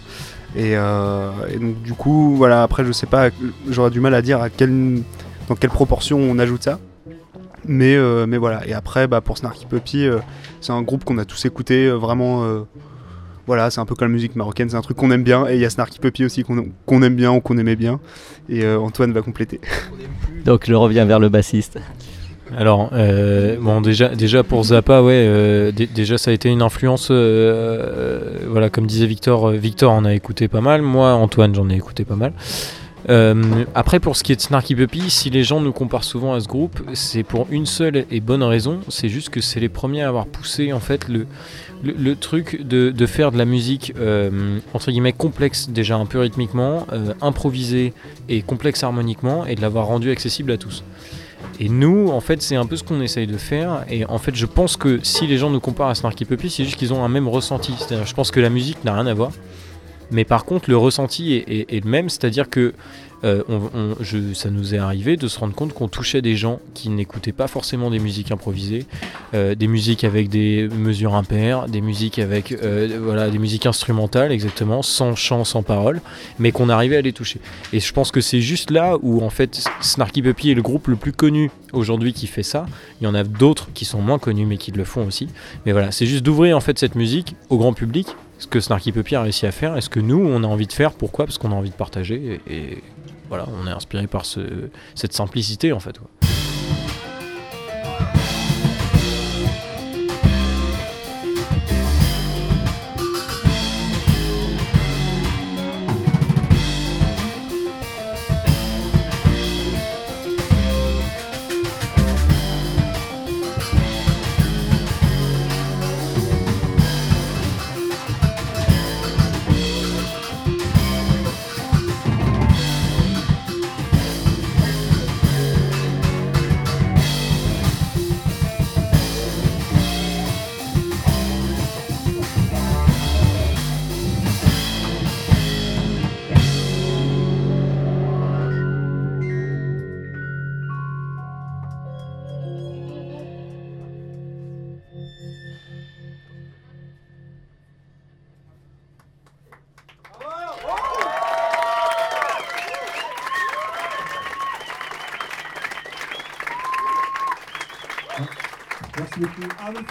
Et, 0.56 0.78
euh, 0.78 1.32
et 1.52 1.58
donc 1.58 1.82
du 1.82 1.94
coup, 1.94 2.36
voilà, 2.36 2.62
après 2.64 2.86
je 2.86 2.92
sais 2.92 3.08
pas, 3.08 3.30
j'aurais 3.68 3.90
du 3.90 4.00
mal 4.00 4.14
à 4.14 4.22
dire 4.22 4.42
à 4.42 4.50
quelle, 4.52 5.02
dans 5.50 5.56
quelle 5.56 5.72
proportion 5.72 6.20
on 6.20 6.38
ajoute 6.38 6.64
ça. 6.64 6.80
Mais, 7.66 7.96
euh, 7.96 8.26
mais 8.28 8.38
voilà, 8.38 8.68
et 8.68 8.74
après 8.74 9.08
bah, 9.08 9.22
pour 9.22 9.38
Snarky 9.38 9.66
Puppy, 9.66 10.08
c'est 10.62 10.72
un 10.74 10.82
groupe 10.84 11.04
qu'on 11.06 11.18
a 11.18 11.26
tous 11.26 11.46
écouté, 11.46 11.90
vraiment, 11.90 12.44
voilà, 13.48 13.70
c'est 13.70 13.80
un 13.82 13.86
peu 13.86 13.96
comme 13.96 14.08
la 14.10 14.14
musique 14.14 14.36
marocaine, 14.36 14.70
c'est 14.70 14.76
un 14.78 14.82
truc 14.82 14.98
qu'on 14.98 15.12
aime 15.12 15.24
bien, 15.24 15.48
et 15.48 15.56
il 15.56 15.62
y 15.62 15.66
a 15.66 15.70
Snarky 15.70 16.00
Puppy 16.00 16.26
aussi 16.26 16.44
qu'on 16.44 17.02
aime 17.04 17.16
bien 17.16 17.32
ou 17.32 17.42
qu'on 17.42 17.58
aimait 17.58 17.76
bien, 17.76 18.00
et 18.50 18.64
euh, 18.64 18.80
Antoine 18.80 19.12
va 19.12 19.22
compléter. 19.22 19.60
Donc, 20.46 20.64
je 20.68 20.74
reviens 20.74 21.06
vers 21.06 21.20
le 21.20 21.30
bassiste. 21.30 21.78
Alors, 22.56 22.92
euh, 22.94 23.56
bon, 23.60 23.82
déjà, 23.82 24.10
déjà 24.10 24.44
pour 24.44 24.64
Zappa, 24.66 25.02
ouais, 25.02 25.14
euh, 25.28 25.72
dé- 25.72 25.88
déjà 25.88 26.20
ça 26.20 26.30
a 26.30 26.34
été 26.36 26.50
une 26.50 26.62
influence. 26.62 27.10
euh, 27.10 27.16
euh, 27.16 28.22
voilà, 28.48 28.70
comme 28.70 28.86
disait 28.86 29.08
Victor, 29.08 29.50
euh, 29.50 29.54
Victor 29.58 29.92
en 29.92 30.06
a 30.06 30.14
écouté 30.14 30.48
pas 30.48 30.62
mal. 30.62 30.82
Moi, 30.84 31.14
Antoine, 31.14 31.56
j'en 31.56 31.68
ai 31.70 31.76
écouté 31.76 32.06
pas 32.06 32.16
mal. 32.16 32.34
Euh, 33.10 33.66
après, 33.76 34.00
pour 34.00 34.16
ce 34.16 34.24
qui 34.24 34.32
est 34.32 34.36
de 34.36 34.42
Snarky 34.42 34.76
Puppy, 34.76 35.10
si 35.10 35.30
les 35.30 35.44
gens 35.44 35.60
nous 35.60 35.74
comparent 35.74 36.04
souvent 36.04 36.34
à 36.34 36.40
ce 36.40 36.48
groupe, 36.48 36.80
c'est 36.94 37.24
pour 37.24 37.48
une 37.50 37.66
seule 37.66 38.06
et 38.10 38.20
bonne 38.20 38.44
raison. 38.44 38.80
C'est 38.90 39.10
juste 39.10 39.30
que 39.30 39.42
c'est 39.42 39.60
les 39.60 39.70
premiers 39.70 40.04
à 40.04 40.08
avoir 40.08 40.26
poussé 40.26 40.74
en 40.74 40.80
fait 40.80 41.10
le, 41.10 41.28
le, 41.84 42.16
truc 42.16 42.66
de, 42.66 42.92
de 42.92 43.06
faire 43.06 43.32
de 43.32 43.38
la 43.38 43.46
musique 43.46 43.94
euh, 44.00 44.60
entre 44.74 44.92
guillemets 44.92 45.14
complexe 45.14 45.70
déjà 45.70 45.98
un 45.98 46.06
peu 46.06 46.20
rythmiquement, 46.20 46.88
euh, 46.94 47.14
improvisée 47.22 47.94
et 48.30 48.42
complexe 48.42 48.84
harmoniquement, 48.84 49.46
et 49.46 49.56
de 49.56 49.62
l'avoir 49.62 49.88
rendu 49.88 50.12
accessible 50.12 50.52
à 50.52 50.58
tous. 50.58 50.84
Et 51.60 51.70
nous, 51.70 52.10
en 52.10 52.20
fait, 52.20 52.42
c'est 52.42 52.56
un 52.56 52.66
peu 52.66 52.76
ce 52.76 52.84
qu'on 52.84 53.02
essaye 53.02 53.28
de 53.28 53.38
faire. 53.38 53.86
Et 53.90 54.06
en 54.06 54.18
fait, 54.18 54.34
je 54.34 54.46
pense 54.46 54.76
que 54.76 55.00
si 55.04 55.28
les 55.28 55.38
gens 55.38 55.50
nous 55.50 55.60
comparent 55.60 55.90
à 55.90 55.96
Snarky 55.96 56.26
Puppy, 56.26 56.50
c'est 56.50 56.64
juste 56.64 56.78
qu'ils 56.78 56.94
ont 56.94 57.04
un 57.04 57.10
même 57.10 57.28
ressenti. 57.28 57.74
C'est-à-dire, 57.78 58.08
je 58.08 58.14
pense 58.14 58.32
que 58.32 58.40
la 58.40 58.50
musique 58.50 58.84
n'a 58.84 58.94
rien 58.94 59.06
à 59.06 59.14
voir. 59.14 59.32
Mais 60.14 60.24
par 60.24 60.46
contre, 60.46 60.70
le 60.70 60.78
ressenti 60.78 61.34
est, 61.34 61.84
le 61.84 61.90
même. 61.90 62.10
C'est-à-dire 62.10 62.50
que 62.50 62.74
euh, 63.24 63.42
ça 64.34 64.50
nous 64.50 64.76
est 64.76 64.78
arrivé 64.78 65.16
de 65.16 65.28
se 65.30 65.40
rendre 65.40 65.56
compte 65.56 65.74
qu'on 65.74 65.88
touchait 65.88 66.22
des 66.22 66.36
gens 66.36 66.60
qui 66.74 66.90
n'écoutaient 66.90 67.32
pas 67.32 67.48
forcément 67.48 67.90
des 67.90 68.00
musiques 68.00 68.32
improvisées, 68.32 68.86
euh, 69.34 69.56
des 69.56 69.68
musiques 69.68 70.04
avec 70.04 70.28
des 70.28 70.68
mesures 70.68 71.16
impaires, 71.16 71.68
des 71.68 71.80
musiques 71.80 72.20
avec 72.20 72.52
euh, 72.52 73.00
voilà, 73.02 73.30
des 73.30 73.38
musiques 73.38 73.66
instrumentales 73.66 74.32
exactement, 74.34 74.82
sans 74.82 75.16
chant, 75.16 75.46
sans 75.46 75.64
parole, 75.64 76.02
mais 76.38 76.52
qu'on 76.52 76.68
arrivait 76.68 76.98
à 76.98 77.02
les 77.02 77.14
toucher. 77.14 77.40
Et 77.72 77.80
je 77.80 77.94
pense 77.94 78.12
que 78.12 78.20
c'est 78.20 78.42
juste 78.42 78.72
là 78.72 78.98
où 79.02 79.24
en 79.24 79.30
fait 79.30 79.64
Snarky 79.80 80.22
Puppy 80.22 80.52
est 80.52 80.56
le 80.56 80.62
groupe 80.62 80.88
le 80.88 80.98
plus 80.98 81.14
connu 81.14 81.50
aujourd'hui 81.72 82.12
qui 82.12 82.28
fait 82.28 82.44
ça. 82.44 82.66
Il 83.00 83.06
y 83.06 83.08
en 83.08 83.16
a 83.16 83.24
d'autres 83.24 83.70
qui 83.74 83.86
sont 83.86 84.02
moins 84.02 84.20
connus 84.20 84.46
mais 84.46 84.58
qui 84.58 84.72
le 84.72 84.84
font 84.84 85.08
aussi. 85.08 85.30
Mais 85.66 85.72
voilà, 85.72 85.92
c'est 85.92 86.06
juste 86.06 86.24
d'ouvrir 86.24 86.58
en 86.58 86.62
fait 86.62 86.78
cette 86.78 86.96
musique 86.96 87.36
au 87.50 87.58
grand 87.58 87.72
public, 87.72 88.08
ce 88.44 88.48
que 88.48 88.60
Snarky 88.60 88.92
Puppy 88.92 89.16
a 89.16 89.22
réussi 89.22 89.46
à 89.46 89.52
faire, 89.54 89.78
et 89.78 89.82
ce 89.82 89.90
que 89.90 90.02
nous 90.02 90.20
on 90.20 90.44
a 90.44 90.48
envie 90.48 90.68
de 90.68 90.74
faire. 90.74 90.92
Pourquoi? 90.92 91.26
Parce 91.26 91.38
qu'on 91.38 91.52
a 91.54 91.56
envie 91.56 91.70
de 91.70 91.76
partager 91.76 92.42
et, 92.46 92.84
voilà, 93.30 93.48
on 93.62 93.66
est 93.68 93.72
inspiré 93.72 94.06
par 94.06 94.26
ce- 94.26 94.70
cette 94.96 95.14
simplicité 95.14 95.72
en 95.72 95.80
fait. 95.80 95.98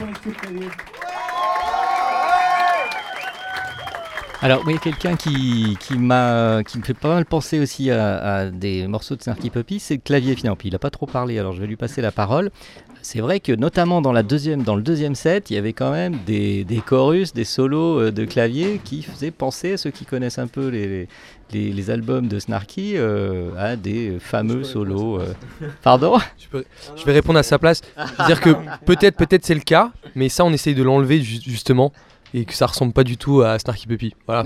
Beaucoup. 0.02 0.08
Un 0.08 0.10
autre 0.10 0.10
extrait 0.10 0.30
de 0.30 0.36
Clavier. 0.36 0.68
Alors, 4.42 4.64
oui, 4.66 4.76
quelqu'un 4.82 5.14
qui, 5.14 5.76
qui, 5.80 5.94
m'a, 5.98 6.62
qui 6.64 6.76
me 6.78 6.82
fait 6.82 6.94
pas 6.94 7.14
mal 7.14 7.24
penser 7.24 7.60
aussi 7.60 7.90
à, 7.92 8.16
à 8.38 8.46
des 8.46 8.88
morceaux 8.88 9.14
de 9.14 9.22
Snarky 9.22 9.50
Puppy, 9.50 9.78
c'est 9.78 9.94
le 9.94 10.00
clavier 10.00 10.34
finalement. 10.34 10.56
Puis 10.56 10.68
il 10.68 10.72
n'a 10.72 10.80
pas 10.80 10.90
trop 10.90 11.06
parlé, 11.06 11.38
alors 11.38 11.52
je 11.52 11.60
vais 11.60 11.68
lui 11.68 11.76
passer 11.76 12.02
la 12.02 12.10
parole. 12.10 12.50
C'est 13.02 13.20
vrai 13.20 13.38
que 13.40 13.52
notamment 13.52 14.00
dans, 14.00 14.12
la 14.12 14.22
deuxième, 14.24 14.62
dans 14.64 14.74
le 14.76 14.82
deuxième 14.82 15.14
set, 15.14 15.50
il 15.50 15.54
y 15.54 15.56
avait 15.58 15.72
quand 15.72 15.92
même 15.92 16.18
des, 16.26 16.64
des 16.64 16.78
chorus, 16.80 17.32
des 17.32 17.44
solos 17.44 18.00
euh, 18.00 18.10
de 18.12 18.24
clavier 18.24 18.80
qui 18.82 19.02
faisaient 19.02 19.30
penser 19.32 19.72
à 19.74 19.76
ceux 19.76 19.90
qui 19.90 20.04
connaissent 20.04 20.38
un 20.38 20.46
peu 20.48 20.68
les, 20.68 21.08
les, 21.52 21.72
les 21.72 21.90
albums 21.90 22.26
de 22.28 22.38
Snarky 22.40 22.92
euh, 22.96 23.50
à 23.58 23.76
des 23.76 24.18
fameux 24.20 24.62
solos. 24.64 25.20
euh. 25.20 25.34
Pardon? 25.82 26.18
Je, 26.38 26.46
peux- 26.48 26.64
je 26.96 27.04
vais 27.04 27.12
répondre 27.12 27.38
à 27.38 27.42
sa 27.44 27.58
place. 27.58 27.80
C'est-à-dire 27.96 28.40
que 28.40 28.50
peut-être, 28.86 29.16
peut-être 29.16 29.44
c'est 29.46 29.54
le 29.54 29.60
cas, 29.60 29.92
mais 30.16 30.28
ça 30.28 30.44
on 30.44 30.52
essaye 30.52 30.74
de 30.74 30.82
l'enlever 30.82 31.20
ju- 31.22 31.40
justement 31.44 31.92
et 32.34 32.44
que 32.44 32.54
ça 32.54 32.66
ressemble 32.66 32.92
pas 32.92 33.04
du 33.04 33.16
tout 33.16 33.42
à 33.42 33.58
Snarky 33.58 33.86
Puppy. 33.86 34.14
Voilà. 34.26 34.44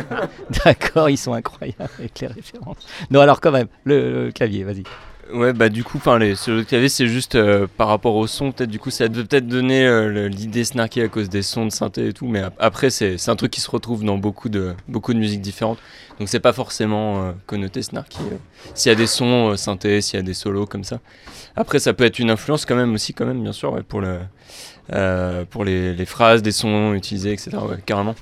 D'accord, 0.64 1.08
ils 1.10 1.16
sont 1.16 1.32
incroyables 1.32 1.88
avec 1.98 2.20
les 2.20 2.26
références. 2.26 2.86
Non, 3.10 3.20
alors 3.20 3.40
quand 3.40 3.52
même, 3.52 3.68
le, 3.84 4.26
le 4.26 4.32
clavier, 4.32 4.64
vas-y. 4.64 4.82
Ouais, 5.32 5.52
bah 5.52 5.68
du 5.68 5.84
coup, 5.84 5.98
enfin, 5.98 6.18
les 6.18 6.34
sur 6.34 6.54
le 6.54 6.64
clavier, 6.64 6.88
c'est 6.88 7.06
juste 7.06 7.34
euh, 7.34 7.66
par 7.76 7.88
rapport 7.88 8.16
au 8.16 8.26
son, 8.26 8.52
peut-être 8.52 8.70
du 8.70 8.78
coup, 8.78 8.90
ça 8.90 9.06
devait 9.08 9.24
peut-être 9.24 9.46
donner 9.46 9.86
euh, 9.86 10.28
l'idée 10.28 10.64
snarky 10.64 11.00
à 11.02 11.08
cause 11.08 11.28
des 11.28 11.42
sons 11.42 11.66
de 11.66 11.70
synthé 11.70 12.08
et 12.08 12.12
tout, 12.12 12.26
mais 12.26 12.40
ap- 12.40 12.54
après, 12.58 12.90
c'est 12.90 13.16
un 13.28 13.36
truc 13.36 13.50
qui 13.52 13.60
se 13.60 13.70
retrouve 13.70 14.02
dans 14.04 14.18
beaucoup 14.18 14.48
de, 14.48 14.74
beaucoup 14.88 15.12
de 15.14 15.18
musiques 15.18 15.40
différentes, 15.42 15.78
donc 16.18 16.28
c'est 16.28 16.40
pas 16.40 16.52
forcément 16.52 17.22
euh, 17.22 17.32
connoté 17.46 17.82
snarky. 17.82 18.18
euh. 18.32 18.36
S'il 18.74 18.90
y 18.90 18.92
a 18.92 18.96
des 18.96 19.06
sons 19.06 19.50
euh, 19.52 19.56
synthé, 19.56 20.00
s'il 20.00 20.16
y 20.18 20.20
a 20.20 20.24
des 20.24 20.34
solos 20.34 20.66
comme 20.66 20.84
ça. 20.84 20.98
Après, 21.54 21.78
ça 21.78 21.92
peut 21.92 22.04
être 22.04 22.18
une 22.18 22.30
influence 22.30 22.64
quand 22.66 22.76
même 22.76 22.94
aussi, 22.94 23.12
quand 23.14 23.26
même, 23.26 23.42
bien 23.42 23.52
sûr, 23.52 23.82
pour, 23.84 24.00
le, 24.00 24.18
pour 25.50 25.64
les, 25.64 25.94
les 25.94 26.06
phrases, 26.06 26.42
des 26.42 26.52
sons 26.52 26.94
utilisés, 26.94 27.32
etc. 27.32 27.50
Carrément. 27.86 28.14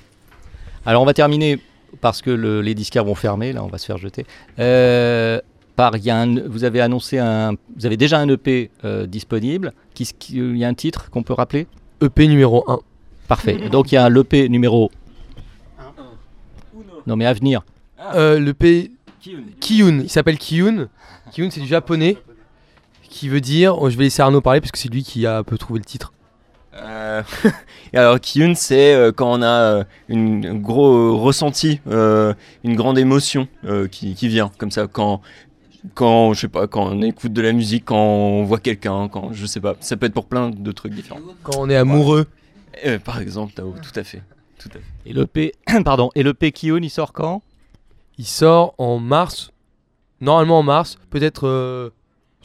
Alors 0.86 1.02
on 1.02 1.06
va 1.06 1.14
terminer 1.14 1.58
parce 2.00 2.22
que 2.22 2.30
le- 2.30 2.60
les 2.62 2.74
disquaires 2.74 3.04
vont 3.04 3.14
fermer, 3.14 3.52
là 3.52 3.62
on 3.64 3.66
va 3.68 3.78
se 3.78 3.86
faire 3.86 3.98
jeter. 3.98 4.26
Euh, 4.58 5.40
y 6.02 6.10
a 6.10 6.16
un- 6.18 6.40
vous 6.48 6.64
avez 6.64 6.80
annoncé 6.80 7.18
un, 7.18 7.52
vous 7.76 7.86
avez 7.86 7.96
déjà 7.96 8.18
un 8.18 8.28
EP 8.28 8.70
euh, 8.84 9.06
disponible. 9.06 9.72
Qui, 9.94 10.04
qui- 10.18 10.36
il 10.36 10.56
y 10.56 10.64
a 10.64 10.68
un 10.68 10.74
titre 10.74 11.10
qu'on 11.10 11.22
peut 11.22 11.32
rappeler? 11.34 11.66
EP 12.00 12.26
numéro 12.28 12.64
1. 12.70 12.78
Parfait. 13.28 13.68
Donc 13.70 13.92
il 13.92 13.96
y 13.96 13.98
a 13.98 14.08
l'EP 14.08 14.48
numéro. 14.48 14.90
Non 17.06 17.16
mais 17.16 17.26
à 17.26 17.32
venir. 17.32 17.62
Euh, 18.14 18.38
L'EP 18.38 18.90
Kiyun. 19.60 20.00
Il 20.02 20.08
s'appelle 20.10 20.38
Kiyun. 20.38 20.88
Kiyun, 21.32 21.50
c'est 21.50 21.60
du 21.60 21.66
japonais 21.66 22.16
qui 23.02 23.28
veut 23.28 23.40
dire. 23.40 23.80
oh, 23.80 23.90
je 23.90 23.96
vais 23.96 24.04
laisser 24.04 24.22
Arnaud 24.22 24.40
parler 24.40 24.60
parce 24.60 24.70
que 24.72 24.78
c'est 24.78 24.88
lui 24.88 25.02
qui 25.02 25.26
a 25.26 25.38
un 25.38 25.42
peu 25.42 25.58
trouvé 25.58 25.78
le 25.80 25.84
titre. 25.84 26.12
Euh, 26.74 27.22
et 27.92 27.96
alors 27.98 28.20
Kiyun, 28.20 28.54
c'est 28.54 28.94
euh, 28.94 29.10
quand 29.10 29.32
on 29.32 29.42
a 29.42 29.46
euh, 29.46 29.84
une, 30.08 30.46
un 30.46 30.54
gros 30.54 31.18
ressenti, 31.18 31.80
euh, 31.88 32.34
une 32.62 32.76
grande 32.76 32.98
émotion 32.98 33.48
euh, 33.64 33.88
qui, 33.88 34.14
qui 34.14 34.28
vient 34.28 34.50
comme 34.58 34.70
ça 34.70 34.86
quand 34.86 35.20
quand 35.94 36.32
je 36.34 36.40
sais 36.40 36.48
pas 36.48 36.66
quand 36.66 36.86
on 36.92 37.02
écoute 37.02 37.32
de 37.32 37.42
la 37.42 37.52
musique, 37.52 37.86
quand 37.86 37.96
on 37.96 38.44
voit 38.44 38.58
quelqu'un, 38.58 39.08
quand 39.08 39.32
je 39.32 39.46
sais 39.46 39.60
pas, 39.60 39.76
ça 39.80 39.96
peut 39.96 40.06
être 40.06 40.14
pour 40.14 40.26
plein 40.26 40.50
de 40.50 40.72
trucs 40.72 40.92
différents. 40.94 41.20
Quand 41.42 41.58
on 41.58 41.70
est 41.70 41.76
amoureux. 41.76 42.26
Euh, 42.84 42.98
par 42.98 43.20
exemple, 43.20 43.52
Tao, 43.54 43.74
tout 43.82 43.98
à 43.98 44.04
fait, 44.04 44.22
tout 44.58 44.68
à 44.70 44.78
fait. 44.78 44.84
Et 45.06 45.12
le 45.12 45.26
P, 45.26 45.52
pardon, 45.84 46.10
et 46.14 46.22
le 46.22 46.34
P 46.34 46.52
Kiyun, 46.52 46.82
il 46.82 46.90
sort 46.90 47.12
quand? 47.12 47.42
Il 48.18 48.26
sort 48.26 48.74
en 48.78 48.98
mars. 48.98 49.50
Normalement 50.20 50.58
en 50.58 50.62
mars. 50.62 50.98
Peut-être. 51.10 51.46
euh, 51.46 51.90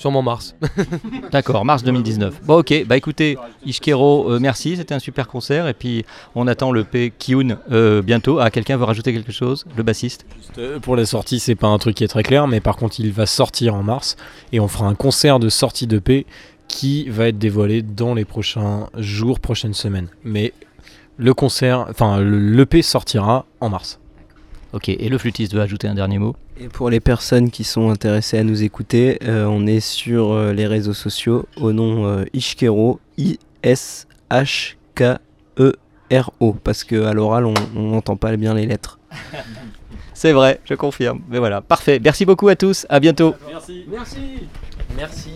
sûrement 0.04 0.22
mars. 0.22 0.54
D'accord, 1.32 1.64
mars 1.64 1.82
2019. 1.84 2.42
Bon, 2.44 2.58
ok, 2.58 2.86
bah 2.86 2.98
écoutez, 2.98 3.38
Ishkero, 3.66 4.32
euh, 4.32 4.40
merci, 4.40 4.76
c'était 4.76 4.94
un 4.94 5.00
super 5.00 5.30
concert. 5.30 5.66
Et 5.70 5.74
puis 5.74 6.04
on 6.36 6.46
attend 6.46 6.74
le 6.74 6.84
P 6.84 7.14
Kiyun 7.18 7.58
euh, 7.72 8.02
bientôt. 8.02 8.40
Ah, 8.40 8.52
quelqu'un 8.52 8.76
veut 8.76 8.84
rajouter 8.84 9.14
quelque 9.14 9.32
chose 9.32 9.64
Le 9.78 9.84
bassiste? 9.84 10.26
Juste, 10.38 10.58
euh, 10.58 10.80
pour 10.80 10.98
la 10.98 11.06
sortie, 11.06 11.40
c'est 11.40 11.56
pas 11.56 11.68
un 11.68 11.78
truc 11.78 11.96
qui 11.96 12.04
est 12.04 12.10
très 12.10 12.24
clair, 12.24 12.48
mais 12.48 12.60
par 12.60 12.76
contre, 12.76 13.00
il 13.00 13.14
va 13.14 13.26
sortir 13.26 13.76
en 13.76 13.84
mars 13.84 14.18
et 14.52 14.60
on 14.60 14.68
fera 14.68 14.88
un 14.88 14.96
concert 14.96 15.40
de 15.40 15.48
sortie 15.48 15.88
de 15.88 16.00
P 16.00 16.26
qui 16.68 17.08
va 17.08 17.30
être 17.30 17.38
dévoilé 17.38 17.82
dans 17.82 18.14
les 18.14 18.26
prochains 18.26 18.90
jours, 18.98 19.40
prochaines 19.40 19.74
semaines. 19.74 20.10
Mais 20.26 20.52
le 21.16 21.34
concert, 21.34 21.86
enfin, 21.90 22.20
le 22.20 22.40
l'EP 22.40 22.82
sortira 22.82 23.46
en 23.62 23.70
mars. 23.70 24.02
Ok, 24.74 24.90
et 24.90 25.08
le 25.08 25.18
flûtiste 25.18 25.54
veut 25.54 25.62
ajouter 25.62 25.88
un 25.88 25.96
dernier 25.96 26.18
mot? 26.18 26.36
Et 26.60 26.68
pour 26.68 26.90
les 26.90 27.00
personnes 27.00 27.50
qui 27.50 27.64
sont 27.64 27.90
intéressées 27.90 28.38
à 28.38 28.44
nous 28.44 28.62
écouter, 28.64 29.18
euh, 29.24 29.46
on 29.46 29.66
est 29.66 29.80
sur 29.80 30.34
euh, 30.34 30.54
les 30.54 30.68
réseaux 30.68 30.94
sociaux 30.94 31.48
au 31.58 31.74
nom 31.74 32.06
euh, 32.06 32.26
Ishkero, 32.34 33.00
I-S-H-K-E-R-O, 33.18 33.96
parce 36.64 36.84
qu'à 36.84 37.14
l'oral, 37.14 37.46
on 37.46 37.56
on 37.76 37.90
n'entend 37.90 38.18
pas 38.18 38.36
bien 38.38 38.54
les 38.54 38.68
lettres. 38.68 39.00
C'est 40.14 40.32
vrai, 40.32 40.62
je 40.64 40.76
confirme. 40.76 41.22
Mais 41.28 41.40
voilà, 41.40 41.62
parfait. 41.62 42.00
Merci 42.02 42.26
beaucoup 42.26 42.48
à 42.48 42.56
tous, 42.56 42.86
à 42.88 43.00
bientôt. 43.00 43.34
Merci. 43.50 43.86
Merci. 44.96 45.32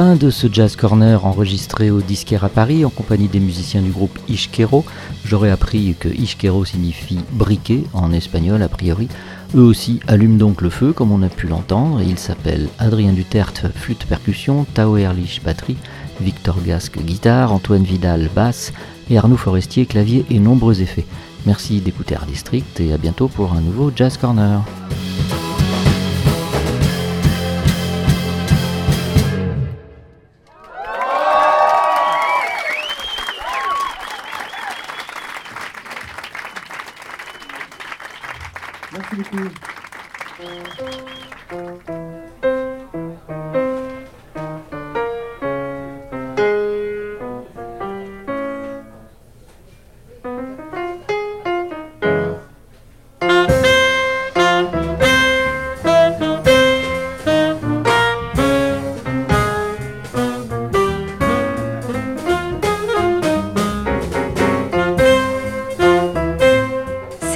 De 0.00 0.30
ce 0.30 0.46
Jazz 0.50 0.76
Corner 0.76 1.26
enregistré 1.26 1.90
au 1.90 2.00
Disquaire 2.00 2.44
à 2.44 2.48
Paris 2.48 2.86
en 2.86 2.88
compagnie 2.88 3.28
des 3.28 3.38
musiciens 3.38 3.82
du 3.82 3.90
groupe 3.90 4.18
Ishkero. 4.30 4.82
J'aurais 5.26 5.50
appris 5.50 5.94
que 6.00 6.08
Ishkero 6.08 6.64
signifie 6.64 7.18
briquet 7.32 7.84
en 7.92 8.10
espagnol 8.10 8.62
a 8.62 8.68
priori. 8.70 9.08
Eux 9.54 9.62
aussi 9.62 10.00
allument 10.08 10.38
donc 10.38 10.62
le 10.62 10.70
feu 10.70 10.94
comme 10.94 11.12
on 11.12 11.22
a 11.22 11.28
pu 11.28 11.48
l'entendre. 11.48 12.00
Ils 12.00 12.18
s'appellent 12.18 12.70
Adrien 12.78 13.12
Duterte 13.12 13.66
flûte 13.74 14.06
percussion, 14.06 14.64
Tao 14.72 14.96
Erlich 14.96 15.42
batterie, 15.44 15.76
Victor 16.18 16.56
Gasque 16.64 16.98
guitare, 16.98 17.52
Antoine 17.52 17.84
Vidal 17.84 18.30
basse 18.34 18.72
et 19.10 19.18
Arnaud 19.18 19.36
Forestier 19.36 19.84
clavier 19.84 20.24
et 20.30 20.38
nombreux 20.38 20.80
effets. 20.80 21.06
Merci 21.44 21.80
d'écouter 21.80 22.14
Art 22.14 22.26
District 22.26 22.80
et 22.80 22.94
à 22.94 22.96
bientôt 22.96 23.28
pour 23.28 23.52
un 23.52 23.60
nouveau 23.60 23.92
Jazz 23.94 24.16
Corner. 24.16 24.62